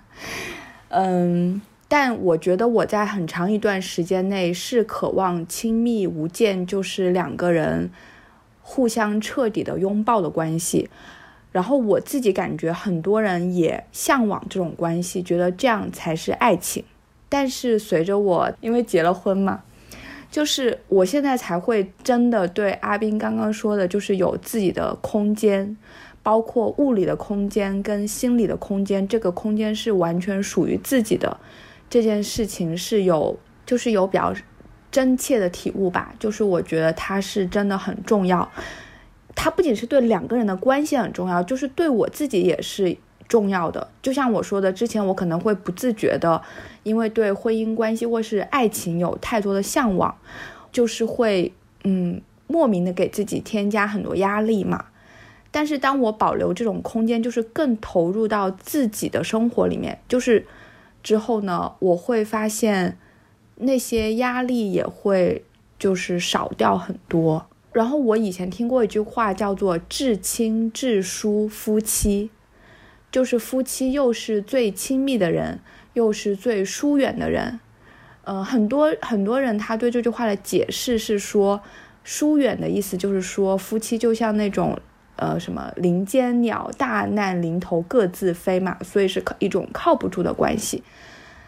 [0.91, 7.91] 嗯，但我觉得我在很长一段时间内是渴望亲密无间，就是两个人
[8.63, 10.89] 互相彻底的拥抱的关系。
[11.51, 16.85] 然后我自己感觉很多人也向往这种关系，觉得这样才是爱情。
[17.29, 19.65] 但是随着我因为结了婚嘛。
[20.31, 25.77] 就是我现在才会真的对阿斌刚刚说的，就是有自己的空间，
[26.23, 31.39] 包括物理的空间跟心理的空间，这个空间是完全属于自己的，
[31.89, 34.35] 这件事情是有，就是有比较。
[34.91, 38.51] 真切的体悟吧，就是我觉得它是真的很重要。
[39.35, 42.97] 它不仅是对两个人的关系很重要，就是对我自己也是
[43.29, 43.87] 重要的。
[44.01, 46.43] 就像我说的，之前我可能会不自觉的，
[46.83, 50.17] 因为对婚姻关系或是爱情有太多的向往，
[50.73, 51.53] 就是会
[51.85, 54.87] 嗯莫名的给自己添加很多压力嘛。
[55.51, 60.47] 但是当我保留这种空间，就是更投入到自己的生活里面，就是
[61.03, 62.99] 之后呢，我会发现
[63.57, 65.45] 那些压力也会
[65.79, 67.47] 就是少掉很多。
[67.73, 72.31] 然后我以前听过一句话，叫做“至亲至疏夫妻”，
[73.11, 75.61] 就是夫妻又是最亲密的人，
[75.95, 77.61] 又是最疏远的人。
[78.25, 81.63] 呃，很多很多人他对这句话的解释是说，
[82.05, 84.79] 疏远的意思就是说夫妻就像那种
[85.17, 90.83] 呃什么林间鸟，大难临头各自飞嘛，所以是一种靠不住的关系。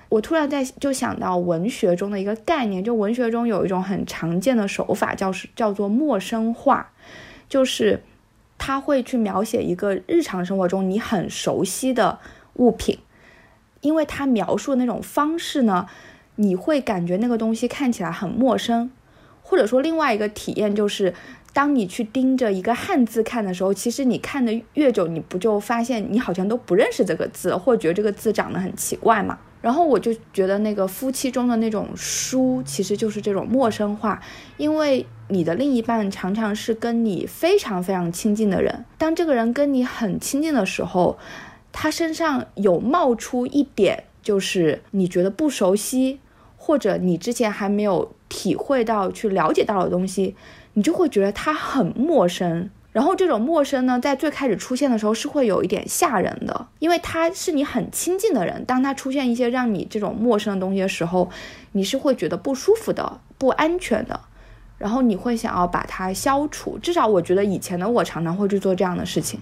[0.08, 6.90] 我突然在就想到文学中的一个概念，就文学中有一种很常见的手法，叫是叫做陌生化，
[7.48, 8.02] 就是
[8.62, 12.18] 他会去描写一个日常生活中你很熟悉的
[12.56, 12.98] 物品，
[13.80, 15.86] 因为他描述的那种方式呢，
[16.36, 18.90] 你会感觉那个东西看起来很陌生，
[19.40, 21.14] 或者说另外一个体验就是，
[21.54, 29.38] 当你去盯着一个汉字看的时候，其实你看的越久，你不就发现你好像都不认识这个字，或觉得这个字长得很奇怪嘛？
[29.60, 34.20] 然后我就觉得那个夫妻中的那种疏，其实就是这种陌生化，
[34.56, 41.18] 因为你的另一半常常是跟你非常非常亲近的人，当这个人跟你很亲近的时候，
[41.72, 46.20] 他身上有冒出一点就是你觉得不熟悉，
[46.56, 50.34] 或者你之前还没有体会到、去了解到的东西，
[50.72, 52.70] 你就会觉得他很陌生。
[52.92, 58.64] 然后这种陌生呢，在最开始出现的时候是会有一点吓人的，因为他是你很亲近的人。
[58.64, 61.30] 当他出现一些让你这种陌生的东西的时候，
[61.70, 64.18] 你是会觉得不舒服的、不安全的，
[64.76, 66.76] 然后你会想要把它消除。
[66.78, 69.38] 至少我觉得以前的我常常会去做这样的事情，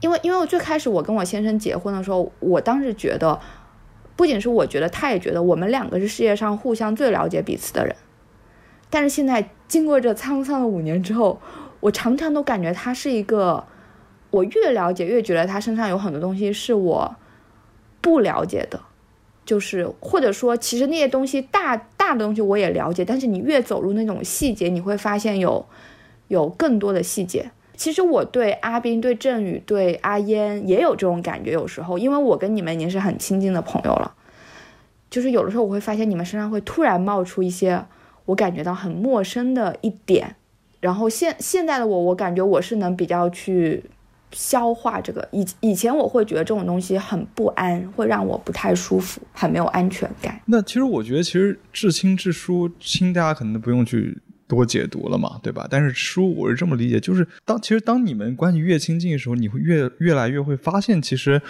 [0.00, 3.38] 因为因为我最开始我跟我先生结婚的时候，我当时觉得，
[4.16, 7.94] 不仅是我觉得，他也觉得我们两个是世界上互相最了解彼此的人。
[8.88, 11.38] 但是现在经过这沧桑的五年之后。
[11.86, 13.64] 我常常都感觉他是一个，
[14.30, 17.16] 我越了解越觉得他身上有很多东西是我
[18.00, 18.80] 不了解的，
[19.44, 25.64] 就是或者说，其实那些东西大大的东西我也了解，但是你越走入那种细节，你会发现有
[26.26, 27.52] 有更多的细节。
[27.76, 34.12] 其实我对阿斌、对振宇、对阿嫣也有这种感觉，有时候，因为我跟你们已经是很亲近的朋友了，
[35.08, 37.84] 就是有的时候我会发现你们身上会突然冒出一些
[38.24, 40.34] 我感觉到很陌生的一点。
[40.80, 43.82] 然后现现在的我，我感觉我是能比较去
[44.32, 45.26] 消化这个。
[45.32, 50.40] 以以前我会觉得这种东西很不安，会让我不太舒服，很没有安全感。
[50.46, 54.16] 那其实我觉得，其实至亲至疏亲，大家可能都不用去
[54.46, 55.66] 多解读了嘛，对吧？
[55.70, 61.40] 但是疏，我是这么理解，就是当其实当你们关系越亲近的时候，你会越越来越会发现，其实。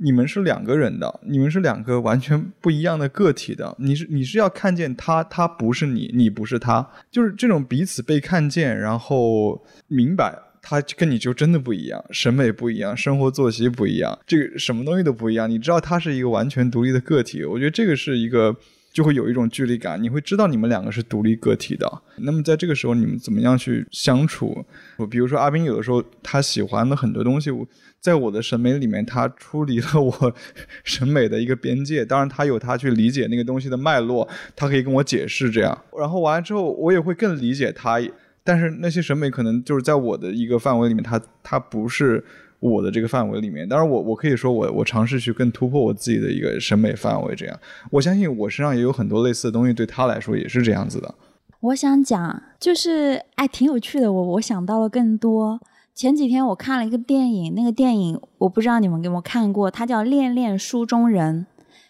[0.00, 3.74] 你们是两个人的，你们是两个完全不一样的个体的。
[3.78, 15.50] 你是你是要看见他，他不是你，你不是他，就是这种彼此被看见，然后明白他跟你就真的不一样，审美不一样，生活作息不一样，这个什么东西都不一样。
[15.50, 18.54] 你知道他是一个完全独立的个体，我觉得这个是一个
[18.92, 21.90] 就会有一种距离感，你会知道你们两个是独立个体的。
[22.18, 24.64] 那么在这个时候，你们怎么样去相处？
[24.96, 27.66] 我比如说阿斌有的时候他喜欢的很多东西，我。
[28.00, 30.34] 在我的审美里面，他出离了我
[30.84, 32.04] 审美的一个边界。
[32.04, 35.76] 当然，他有他去理解那个东西的脉络，他可以跟我解释这样。
[35.98, 38.00] 然后完了之后，我也会更理解他。
[38.44, 42.24] 但是那些审美可能就是在我的一个范围里面，他他不是
[42.60, 43.68] 我的这个范围里面。
[43.68, 47.34] 当然，我我可以说我我尝试去更突破我自己的一个审美范围。
[47.34, 51.14] 这样，我相信我身上也有很多类似的东西，对他来说也是这样子的。
[51.60, 54.10] 我想讲，就是哎，挺有趣的。
[54.12, 55.60] 我我想到了更多。
[55.98, 61.44] 前几天我看了一个电影，那个电影我不知道你们有没有看过，它叫《恋恋书中人》，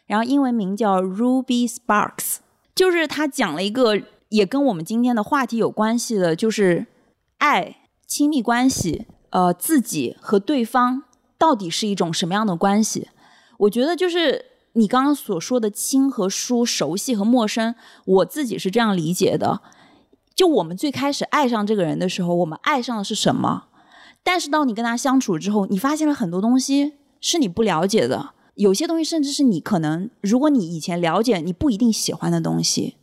[0.06, 2.16] 然后英文名叫《Ruby Sparks》，
[2.74, 6.86] 就是它讲了一个也跟我们今天的话题有关系的，就是
[7.36, 7.76] 爱、
[8.06, 11.02] 亲密关系，呃，自己和对方
[11.36, 13.08] 到底是一种什么样的关系？
[13.58, 17.74] 我觉得就是你刚刚所说的亲和疏、熟悉和陌生，
[18.06, 19.60] 我自己是这样理解的。
[20.34, 23.64] 就我们最开始爱上这个人的时候，我们爱上的是什么？
[24.30, 32.96] 但是当你跟他相处之后，你发现了很多东西是你不了解的，有些东西甚至是你可能，如果你以前了解，你不一定喜欢的东西。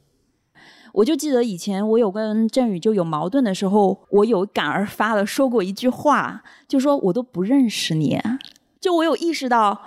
[0.94, 8.22] 我就记得以前我有跟振宇就有矛盾的时候，我有感而发的说过一句话，就说我都不认识你，
[8.80, 9.82] 就我有意识到，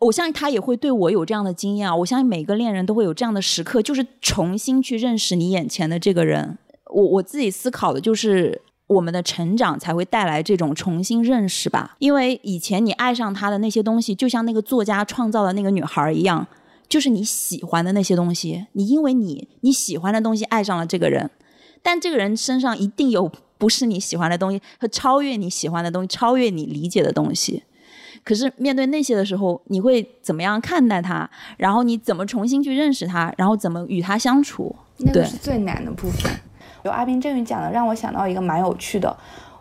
[0.00, 1.94] 我相信他也会对我有这样的经验！
[1.98, 6.56] 我相信每个恋人都会有这样的时刻，就是重新去认识你眼前的这个人。
[6.86, 11.94] 我我自己思考的就是，我们的成长才会带来这种重新认识吧。
[12.00, 16.44] 因为以前你爱上他的那些东西，就像那个作家创造的那个女孩一样，
[16.88, 18.66] 就是你喜欢的那些东西。
[18.72, 21.30] 你因为你你喜欢的东西爱上了这个人，
[21.82, 27.62] 但这个人身上一定有不是你喜欢的东西，和超越你喜欢的东西，超越你理解的东西。
[28.24, 31.30] 可是面对那些的时候，你会怎么样看待他？
[31.56, 33.32] 然后你怎么重新去认识他？
[33.38, 34.74] 然后怎么与他相处？
[34.98, 36.28] 那个是最难的部分。
[36.82, 39.16] 有阿斌正宇讲的，让我想到一个蛮有趣的。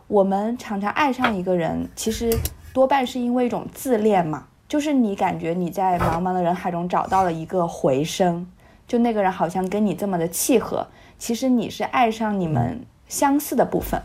[0.08, 2.32] 我们常常爱上一个人，其实
[2.74, 8.48] 多半是因为一种自恋嘛，就是你感觉你在茫茫的人海中找到了一个回声，
[8.88, 10.88] 就那个人好像跟你这么的契合，
[11.18, 14.02] 其实你是爱上你们相似的部分。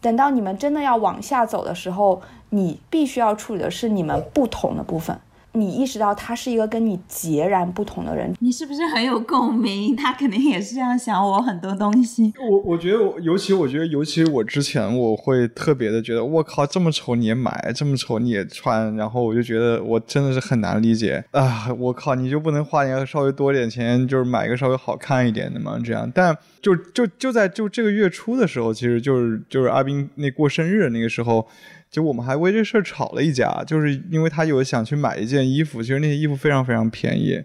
[0.00, 2.22] 等到你们真的要往下走的时候。
[2.48, 5.18] 你必须要处理的是你们不同的部分。
[5.56, 9.96] 你意识到他是一个跟你截然不同的人，你是不是很有共鸣？
[9.96, 12.32] 他肯定也是这样想我很多东西。
[12.50, 21.72] 我我觉得，我尤其我觉得，尤其我之前我会特别的觉得，我靠，这么丑你也买，这么丑你也穿，然后我就觉得我真的是很难理解啊！
[21.78, 25.80] 我靠，你就不能花点稍微多点钱，就是买一个稍微好看一点的吗？
[25.82, 31.46] 这样，但就就就在就这个月初的时候，其实就是就是阿斌那过生日那个时候。
[31.90, 37.42] 就我们还为这事儿吵了一架，就是因为他有想去买一件衣服，其实那些衣服非常非常便宜，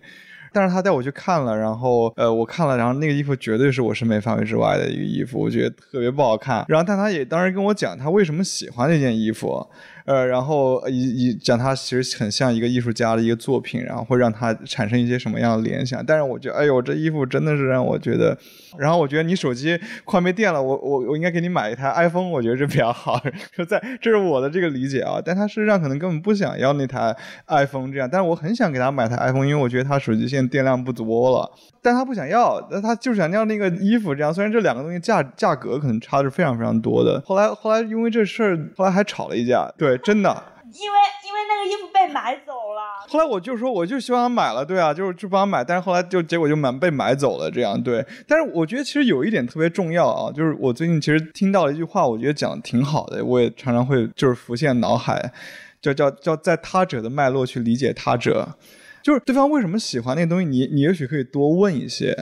[0.51, 6.65] 但是他带我去看了，然后呃我看了，然后那个衣服绝对是我审美范围之外的一个衣服，我觉得特别不好看。
[6.67, 9.65] 然后但他也当时跟我讲他为什么喜欢那件衣服。
[10.05, 16.03] 呃，然后以以讲他其实很像一个艺术家的一个作品，然后会让他产生一些什么样的联想？
[16.05, 18.37] 但是我觉得，哎呦，这衣服真的是让我觉得，
[18.77, 23.21] 然后我觉得你手机快没电了，我我我应该给你买一台 iPhone，我觉得这比较好。
[23.55, 27.15] 就在这是我的这个理解啊，但他事实上可能根本不想要那台
[27.47, 31.51] iPhone 这样，但是我很想给他买台 iPhone，因为我觉得他手机现在电量不多了，
[31.81, 34.33] 但他不想要，那他就想要那个衣服这样。
[34.33, 37.21] 虽然这两个东西价价格可能差的是非常非常多的。
[37.25, 39.90] 后来后来因为这事儿，后来还吵了一架，对。
[39.97, 40.29] 真的，
[40.65, 42.81] 因为因为那个衣服被买走了。
[43.07, 45.63] 后来我就说，我就希望他买了，对啊，就是就帮他买。
[45.63, 48.05] 但是后来就结果就买被买走了，这样对。
[48.27, 55.33] 但是我觉得其实有一点特别重要啊，就是我最近其实听到了一句话，我觉得讲的挺好的，我也常常会就是浮现脑海，
[55.81, 58.55] 叫叫叫在他者的脉络去理解他者，
[59.03, 62.15] 就是对方为什么喜欢那个东西，你你也许可以多问一些，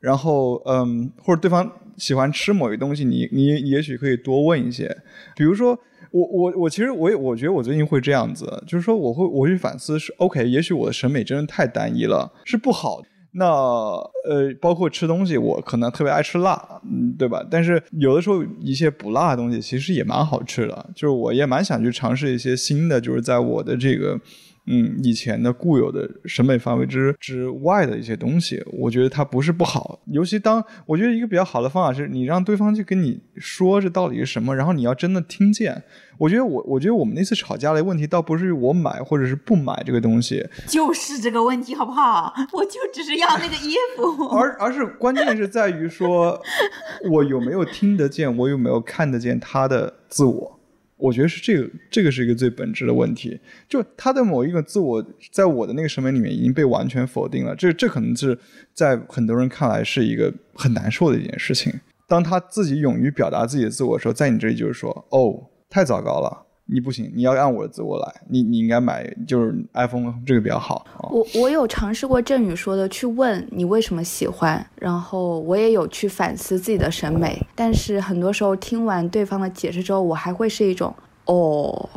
[0.00, 4.98] 然后嗯，或者对方喜欢吃某一东西，你你也许可以多问一些，
[5.34, 5.78] 比如说。
[6.10, 13.02] 我我我其实我也我觉得我最近会这样子，就是说我会我去反思是 OK，也许我的审美真的太单一了，是不好。
[13.32, 17.46] 那呃，包括吃东西，我可能特别爱吃辣，嗯，对吧？
[17.50, 24.18] 但是有的时候一些不辣的东西其实也蛮好吃的，就是我也蛮想去尝试一些新的，就是在我的这个。
[24.66, 30.00] 嗯，以前的固有的审美范围之之外的一些东西，我觉得它不是不好。
[30.06, 35.82] 尤其当我觉得一个比较好的方法是，你让对方去跟你说这到底是什么，然后你要真的听见。
[36.18, 42.32] 我觉得我，我觉得我们那次吵架的问题，倒不是我买或者是不买这个东西，就是这个问题，好不好？
[42.52, 46.40] 我就只是要那个衣服， 而而是关键是在于说，
[47.10, 50.55] 我有没有听得见，我有没有看得见他的自我。
[50.96, 53.38] 我觉得是这个，这个是一个最本质的问题。
[53.68, 57.54] 就他的某一个自我，在我的那个审美里面已经被完全否定了。
[57.54, 58.38] 这这可能是
[58.72, 61.72] 在很多人看来是一个很难受的一件事情。
[62.08, 66.45] 当他自己勇于表达自己的自我的时候，在你这里就是说，哦，太糟糕了。
[66.68, 68.12] 你不行，你要按我的自我来。
[68.28, 70.84] 你你应该买就是 iPhone 这个比较好。
[71.12, 80.92] 我我有尝试过振宇说的去问你为什么喜欢，然后我也有去反思自己的审美，但是很多时候听完对方的解释之后，我还会是一种
[81.26, 81.88] 哦，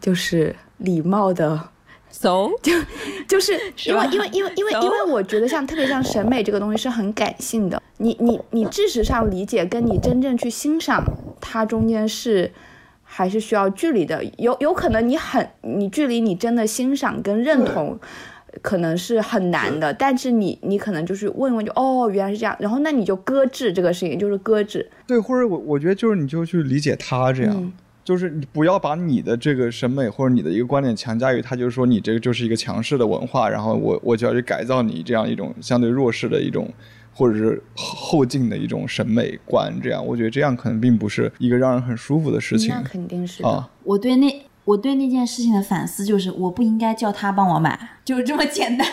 [0.00, 1.68] 就是礼貌的
[2.10, 2.72] ，so 就
[3.28, 3.52] 就 是
[3.86, 11.04] 因为因为因为因为因为我觉得像特别像审美这个东西是很感性的，你你你事实上理解跟你真正去欣赏
[11.40, 12.50] 它中间是。
[13.14, 18.00] 还是需要距离的，有有可能你很你距离你真的欣赏跟认同，
[18.62, 19.92] 可能是很难的。
[19.92, 24.90] 但是你你可能就是问一问就哦原来是这样，然后那你就搁置这个事情，就是搁置。
[25.06, 27.72] 对，或者我我觉得就是你就去理解他这样，
[28.02, 36.66] 就是你不要把你的这个审美或者你的一个观点强加于他，就是说你这个就是一个强势的文化，然后我我就要去改造你这样一种相对弱势的一种。
[37.14, 37.62] 或者是
[38.12, 42.68] 后进的一种审美观，这样我觉得这样可能并不是一个让人很舒服的事情。
[42.68, 43.70] 那肯定是啊。
[43.84, 48.86] 我对那我对那件事情的反思就是，我不应该叫他帮我买，就是这么简单。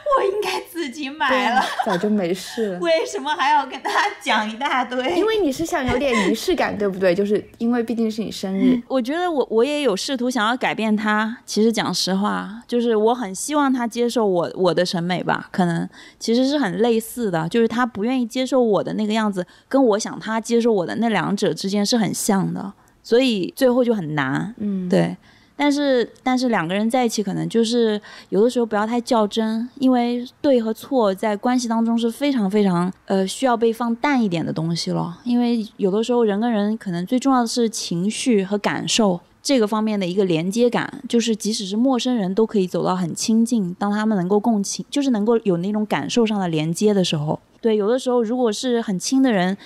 [0.18, 2.78] 我应该自己买了， 早就没事了。
[2.80, 3.90] 为什么还要跟他
[4.22, 4.98] 讲一大堆？
[5.16, 7.14] 因为你是想有点仪式感，对不对？
[7.14, 8.80] 就是因为毕竟是你生日。
[8.88, 11.38] 我觉得我我也有试图想要改变他。
[11.44, 15.48] 其实讲实话，就是我很希望他接受我我的审美吧。
[15.52, 15.88] 可能
[16.18, 22.72] 其实是很类似的，就是他不愿意接受我的那个样子，跟我想他接受我的那两者之间是很像的。
[23.02, 25.16] 所以最后就很难，嗯，对。
[25.60, 35.18] 但是但是两个人在一起，可能就是有的时候不要太较真，因为对和错在关系当中是非常非常呃需要被放淡一点的东西了。
[35.24, 43.74] 因为有的时候人跟人可能最重要的是情绪和感受这个方面的一个连接感，就是即使是陌生人都可以走到很亲近。
[43.80, 49.56] 当他们能够共情，就是能够有那种感受上的连接的时候，对，有的时候如果是很亲的人，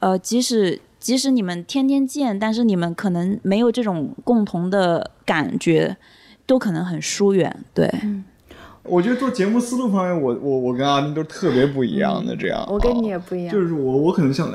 [0.00, 0.78] 呃，即使。
[0.98, 5.96] 即使你们天天见，但是你们可能没有这种共同的感觉，
[6.46, 7.64] 都可能很疏远。
[7.72, 7.90] 对，
[8.82, 12.36] 我觉得做节目思路方面，我我我跟阿斌都特别不一样的。
[12.36, 13.54] 这样，我跟你也不一样。
[13.54, 14.52] 就是我我可能像，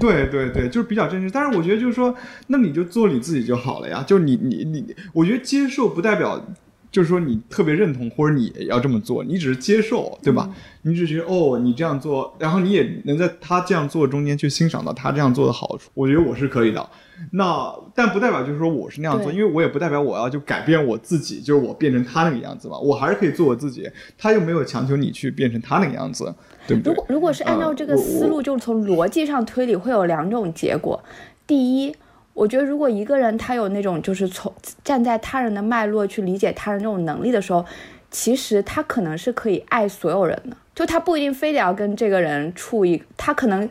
[0.00, 1.30] 对对对，就是比较真实。
[1.30, 2.14] 但是我觉得就是说，
[2.48, 4.04] 那你就做你自己就好了呀。
[4.06, 6.44] 就是你你你，我觉得接受不代表。
[6.90, 10.48] 就是说你特别认同，或者你要这么做，你只是接受，对吧？
[10.82, 15.90] 你只觉得哦，你这样做，然后你也能在他这样做中间去欣赏到他这样做的好处。
[15.92, 16.88] 我觉得我是可以的。
[17.32, 22.78] 那但不代表就是说我是那样做，因为我也不代表我要就改变我自己，就是我变成他那个样子嘛。
[22.78, 23.86] 我还是可以做我自己。
[24.16, 26.32] 他又没有强求你去变成他那个样子，
[26.66, 26.92] 对不对？
[26.92, 31.02] 如果如果是按照这个思路，就是从逻辑上推理，会有两种结果。
[31.46, 31.94] 第一。
[32.38, 34.52] 我觉得，如果一个人他有那种就是从
[34.84, 37.64] 站在他人的脉络去理解他人这种能力的时候，
[38.12, 40.56] 其实他可能是可以爱所有人的。
[40.72, 43.68] 就他不一定非得要跟这个人处一，他可能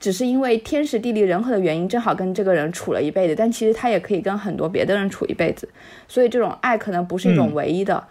[0.00, 3.36] 只是因为天时地利人和的原因，正好跟这个人处了一辈子。
[3.36, 5.68] 但其实他也可以跟很多别的人处一辈子。
[6.08, 8.02] 所以这种爱可能不是一种唯一的。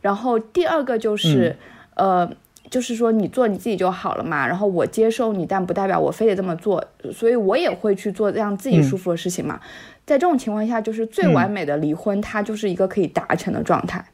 [0.00, 1.54] 然后第二个就是，
[1.96, 2.30] 呃。
[2.70, 4.46] 就是说，你做你自己就好了嘛。
[4.46, 6.82] 然后我接受你，但不代表我非得这么做。
[7.12, 9.60] 所以我也会去做让自己舒服的事情嘛。
[10.06, 14.04] 在这种情况下，就是最完美的离婚，它就是一个可以达成的状态。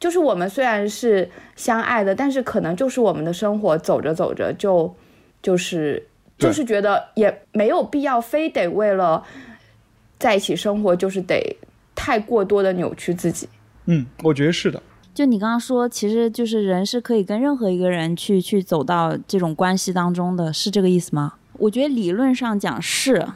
[0.00, 4.94] 就是我们虽然是相爱的，但是可能就是我们的生活走着走着就，
[5.42, 6.06] 就是
[6.38, 9.22] 就是觉得也没有必要非得为了
[10.18, 11.56] 在一起生活，就是得
[11.94, 13.48] 太过多的扭曲自己。
[13.86, 14.82] 嗯，我觉得是的。
[15.14, 21.34] 就你刚刚说，其实就是人是可以跟任何一个人去去走到这种关系当中的是这个意思吗？
[21.58, 23.28] 我觉得理论上讲是，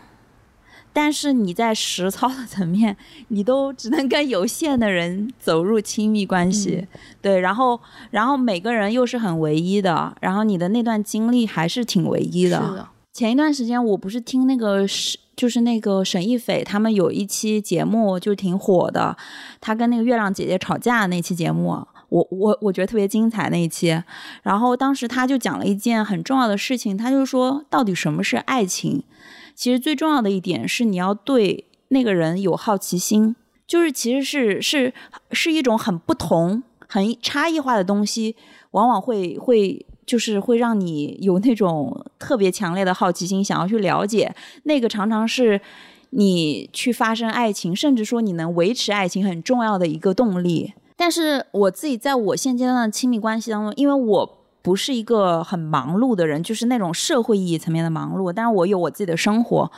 [0.92, 2.96] 但是你在实操的层面，
[3.28, 6.88] 你都只能跟有限的人走入亲密关系，
[7.22, 7.80] 对，然后
[8.10, 12.88] 然后每个人又是很唯一的，然后你的那段经历还是挺唯一的。
[13.18, 15.18] 前一段时间我不是听那个是。
[15.38, 19.16] 就是那个沈亦斐，他们有一期节目就挺火的，
[19.60, 21.68] 他跟那个月亮姐姐吵架那期节目，
[22.08, 24.02] 我我我觉得特别精彩那一期。
[24.42, 29.04] 然后当时他就讲了一件很重要的事情，他就说到底什么是爱情？
[29.54, 34.92] 其实最重要的一点是你要对那个人有好奇心，就是其实是是
[35.30, 38.34] 是一种很不同、很差异化的东西，
[38.72, 39.86] 往往会会。
[40.08, 45.60] 就是会让你有那种特别强烈的好奇心，想要去了解那个常常是
[46.10, 50.72] 你去发生爱情，甚至说你能维持爱情很重要的一个动力。
[50.96, 59.70] 但是我自己在我现阶段的亲密关系当中，因为我不是一个很忙碌的人，就是那种社会意义层面的忙碌，但是我有我自己的生活。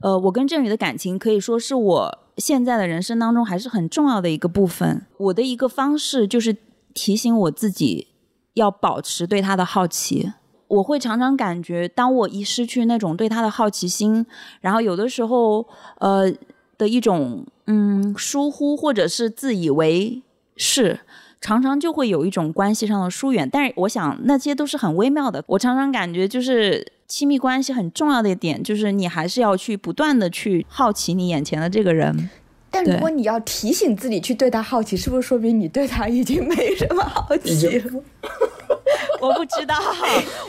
[0.00, 5.04] 呃，我跟振宇的感情可以说是我现在的人生当中还是很重要的一个部分。
[5.18, 6.56] 我的一个方式就是
[6.94, 8.06] 提醒我自己。
[8.54, 10.32] 要保持对他的好奇，
[10.66, 14.24] 我会常常感觉，当我一失去那种对他的好奇心，
[14.60, 15.66] 然后有的时候，
[15.98, 16.32] 呃
[16.76, 20.22] 的一种嗯疏忽或者是自以为
[20.56, 21.00] 是，
[21.40, 23.48] 常常就会有一种关系上的疏远。
[23.48, 25.44] 但是我想那些都是很微妙的。
[25.46, 32.30] 我常常感觉，就是亲密关系很重要的一点，就是你还是要去不断的去好奇你眼前的这个人。
[32.74, 38.02] 但如果你要提醒自己去对他好奇，是不是说明你对他已经没什么好奇了？
[39.20, 39.74] 我不知道，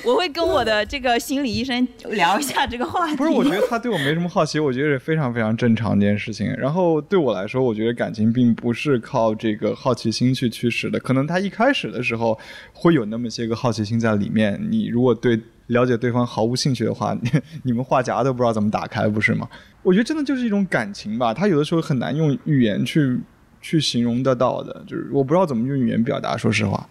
[0.04, 3.16] 我会跟我的这个心理医生聊一下这个话题。
[3.16, 6.54] 不是，我觉得他对我没什么好奇，我觉得是非常非常正常一件事情。
[6.58, 12.38] 然后对我来说，我觉得感情并不是靠这个好奇心去驱使的，可能他一开始的时候
[12.74, 14.60] 会有那么些个好奇心在里面。
[14.70, 17.32] 你如果对了解对方毫无兴趣的话，你
[17.64, 19.48] 你们话匣都不知道怎么打开，不是吗？
[19.86, 23.20] 我觉得真的就是一种感情吧，他有的时候很难用语言去
[23.62, 26.36] 去形容得到的，就是我不知道怎么用语言表达。
[26.36, 26.90] 说实话，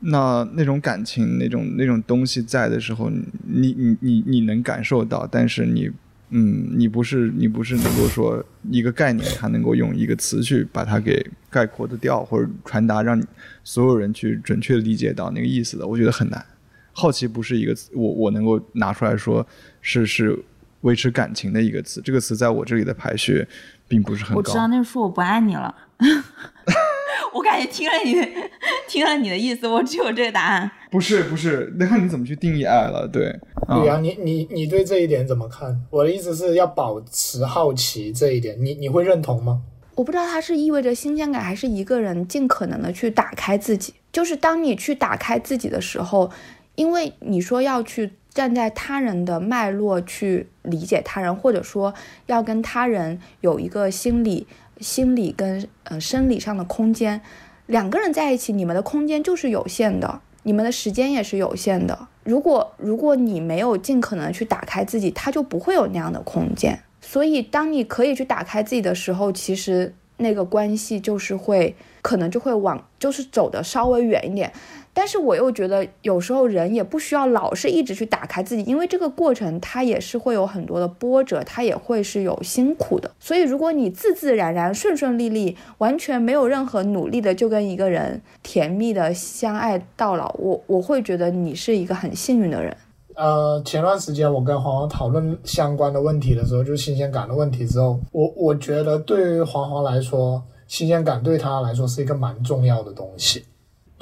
[0.00, 3.08] 那那种感情，那种那种东西在的时候，
[3.46, 5.88] 你你你你能感受到，但是你
[6.30, 13.22] 嗯，你不是你不是能够说一个概念，它能够用一个词去把它给概括的掉，或者传达让
[13.62, 16.44] 所有人去准确理解到那个意思的，我觉得很难。
[16.92, 19.46] 好奇不是一个词，我我能够拿出来说
[19.80, 20.38] 是是
[20.84, 23.46] 维持感情的一个词，这个词在我这里的排序
[23.88, 24.36] 并不是很高。
[24.36, 25.74] 我知道那是说我不爱你了。
[27.32, 28.14] 我感觉听了你
[28.86, 30.70] 听了你的意思，我只有这个答案。
[30.90, 33.08] 不是不是，那看你怎么去定义爱了。
[33.08, 33.34] 对，
[33.66, 35.80] 对啊，你你你对这一点怎么看？
[35.90, 39.62] 我的意思是要保持好奇这一点，你你会认同吗？
[39.94, 43.94] 我不知道它是意味着新鲜感，还是一个人尽可能的去打开自己。
[44.12, 46.30] 就是当你去打开自己的时候。
[46.76, 51.94] 因为你说要去站在他人的脉络去理解他人，或者说
[52.26, 54.46] 要跟他人有一个心理、
[54.80, 57.22] 心理跟呃生理上的空间，
[57.66, 62.08] 两个人在一起，你们的空间就是有限的，你们的时间也是有限的。
[62.24, 66.82] 如果如果你没有尽可能去打开自己，他就不会有那样的空间。
[67.00, 74.50] 所以，当你可以去打开自己的时候，其实那个关系就是会可能就会往就是走的稍微远一点。
[74.94, 83.10] 但是我又觉得，有时候人也不需要老是一直去打开自己，因为这个过程它也是会有很多的波折，它也会是有辛苦的。
[83.18, 92.74] 所以，如果你自自然然、顺顺利利，完全没有任何努力的就跟一个人甜蜜的相爱到老，我我会觉得你是一个很幸运的人。
[93.16, 103.44] 呃，前段时间我跟黄黄讨论相关的问题的时候，就新鲜感的问题之后，我我觉得对于黄黄来说，新鲜感对他来说是一个蛮重要的东西。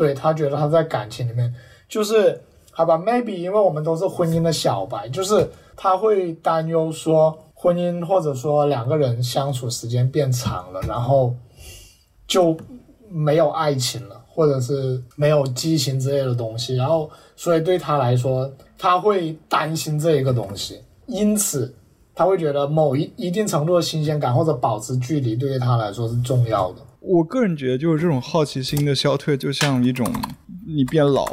[0.02, 1.54] 对他觉得他在感情里面，
[1.88, 2.42] 就是
[2.72, 11.32] 好吧，maybe 因为我们都是婚姻的小白，就是他会担忧说婚姻或者说两个人相处时间变长了，然后
[12.26, 12.56] 就
[13.08, 21.72] 没有爱情了，或者是没有激情之类的东西，然后所以对他来说，他会担心这一个东西，因此
[22.12, 26.78] 他会觉得某一一定程度的新鲜感或者保持距离对于他来说是重要的。
[27.04, 30.06] 我个人觉得，就是这种好奇心的消退，就像一种
[30.66, 31.26] 你变老，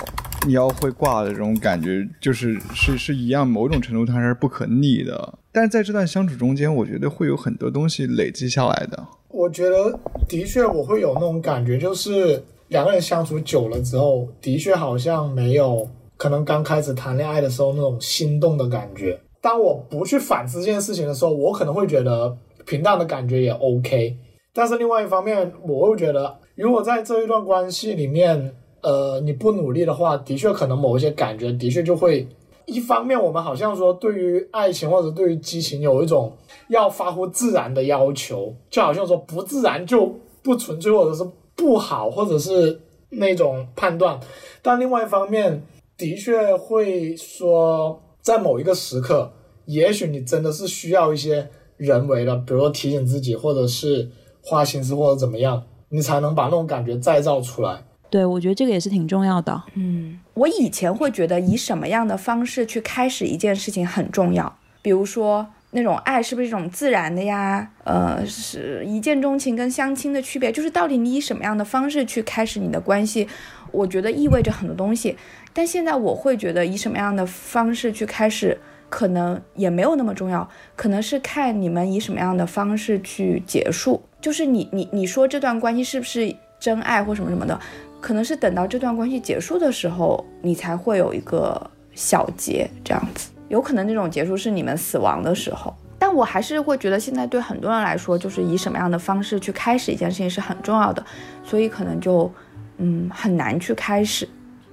[0.47, 5.37] 你要会挂的这种感觉，就是是是一样，某种程度它是不可逆的。
[5.51, 9.07] 但是在这段相处中间，我觉得会有很多东西累积下来的。
[9.27, 9.97] 我觉得
[10.27, 15.87] 的确我会有那种感觉，就是两个人相处久了之后，的确好像没有
[16.17, 19.19] 可能刚开始谈恋爱的时候那种心动的感觉。
[19.39, 22.35] 当我不去反思这件事情的时候，我可能会觉得
[22.65, 24.17] 平淡的感觉也 OK。
[24.53, 32.27] 但是另外一方面，我会觉得，如果在这一段关系里面，呃，你不努力的话，的确可能某一些感觉的确就会。
[32.65, 36.31] 一方面，我们好像说对于爱情或者对于激情有一种
[36.67, 40.13] 要发乎自然的要求，就好像说不自然就
[40.43, 44.19] 不纯粹，或者是不好，或者是那种判断。
[44.61, 45.63] 但另外一方面，
[45.97, 49.31] 的确会说，在某一个时刻，
[49.65, 54.09] 也许你真的是需要一些人为的，比如说提醒自己，或者是。
[54.49, 57.84] 花心思或者怎么样，你才能把那种感觉再造出来。
[58.09, 59.61] 对，我觉得这个也是挺重要的。
[59.76, 67.69] 嗯，我以前会觉得以什么样的方式去开始一件事情很重要，比如说那种爱是不是一种自然的呀？
[67.84, 73.27] 呃，是一见钟情跟相亲的区别，就是到底你以什么样的方式去开始你的关系，
[73.71, 75.15] 我觉得意味着很多东西。
[75.53, 78.57] 但现在我会觉得以什么样的方式去开始。
[78.90, 84.02] 可能也没有那么重要，可能是看你们以什么样的方式去结束。
[84.20, 87.57] 就是你你你说这段关系是不是真爱或什么什么的，
[88.02, 93.30] 可能是等到这段关系结束的时候，你才会有一个小结这样子。
[93.48, 95.74] 有可能那种结束是你们死亡的时候。
[96.02, 101.06] 但我还是会觉得现在对很多人来说，就是以什么样的方式去开始一件事情是很重要的，
[101.44, 102.32] 所以可能就
[102.78, 104.28] 嗯很难去开始。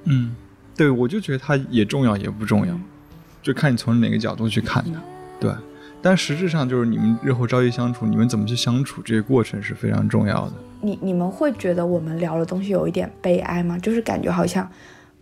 [0.05, 0.37] 嗯，
[0.77, 2.79] 对，我就觉得它也重要也不重要。
[3.47, 5.01] 就看你从哪个角度去看的，
[5.39, 5.52] 对。
[6.02, 10.52] 但实质上就是你们日后朝夕相处，你们怎么去相处，这个过程是非常重要的。
[10.81, 13.78] 你你们会觉得我们聊的东西有一点悲哀吗？
[13.78, 14.68] 就是感觉好像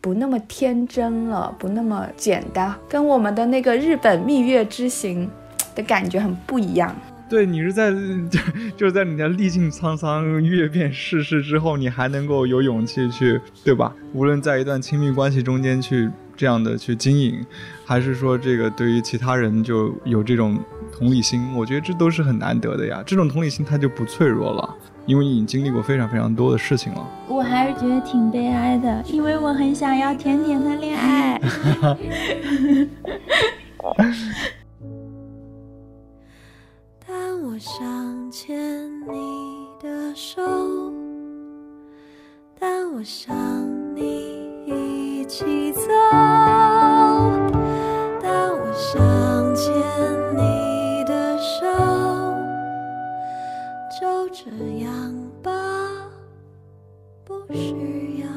[0.01, 5.31] 不那么天真了，不那么简单，跟我们的那个日本蜜月之行
[5.75, 6.97] 的感觉很不一样。
[7.29, 7.91] 对你是在
[8.31, 8.41] 就
[8.75, 13.95] 就是在你的历尽沧桑、阅遍世事之后，你还能够有勇气去，对吧？
[14.15, 16.11] 无论在一段亲密关系中间去。
[16.37, 17.45] 这样的去经营，
[17.85, 20.59] 还是说这个对于其他人就有这种
[20.93, 21.55] 同理心？
[21.57, 23.03] 我觉得这都是很难得的呀。
[23.07, 27.07] 这种同理心它就不脆弱了，因为你已经经历过非常非常多的事情了。
[27.29, 31.41] 我还是觉得挺悲哀的，因为我很想要甜甜的恋爱。
[37.07, 40.43] 当我想牵你的手，
[42.59, 43.37] 当我想
[43.95, 44.44] 你。
[45.25, 45.81] 一起走。
[48.21, 49.73] 但我想牵
[50.37, 51.65] 你的手
[53.99, 55.51] 就这样吧
[57.25, 58.29] 不需要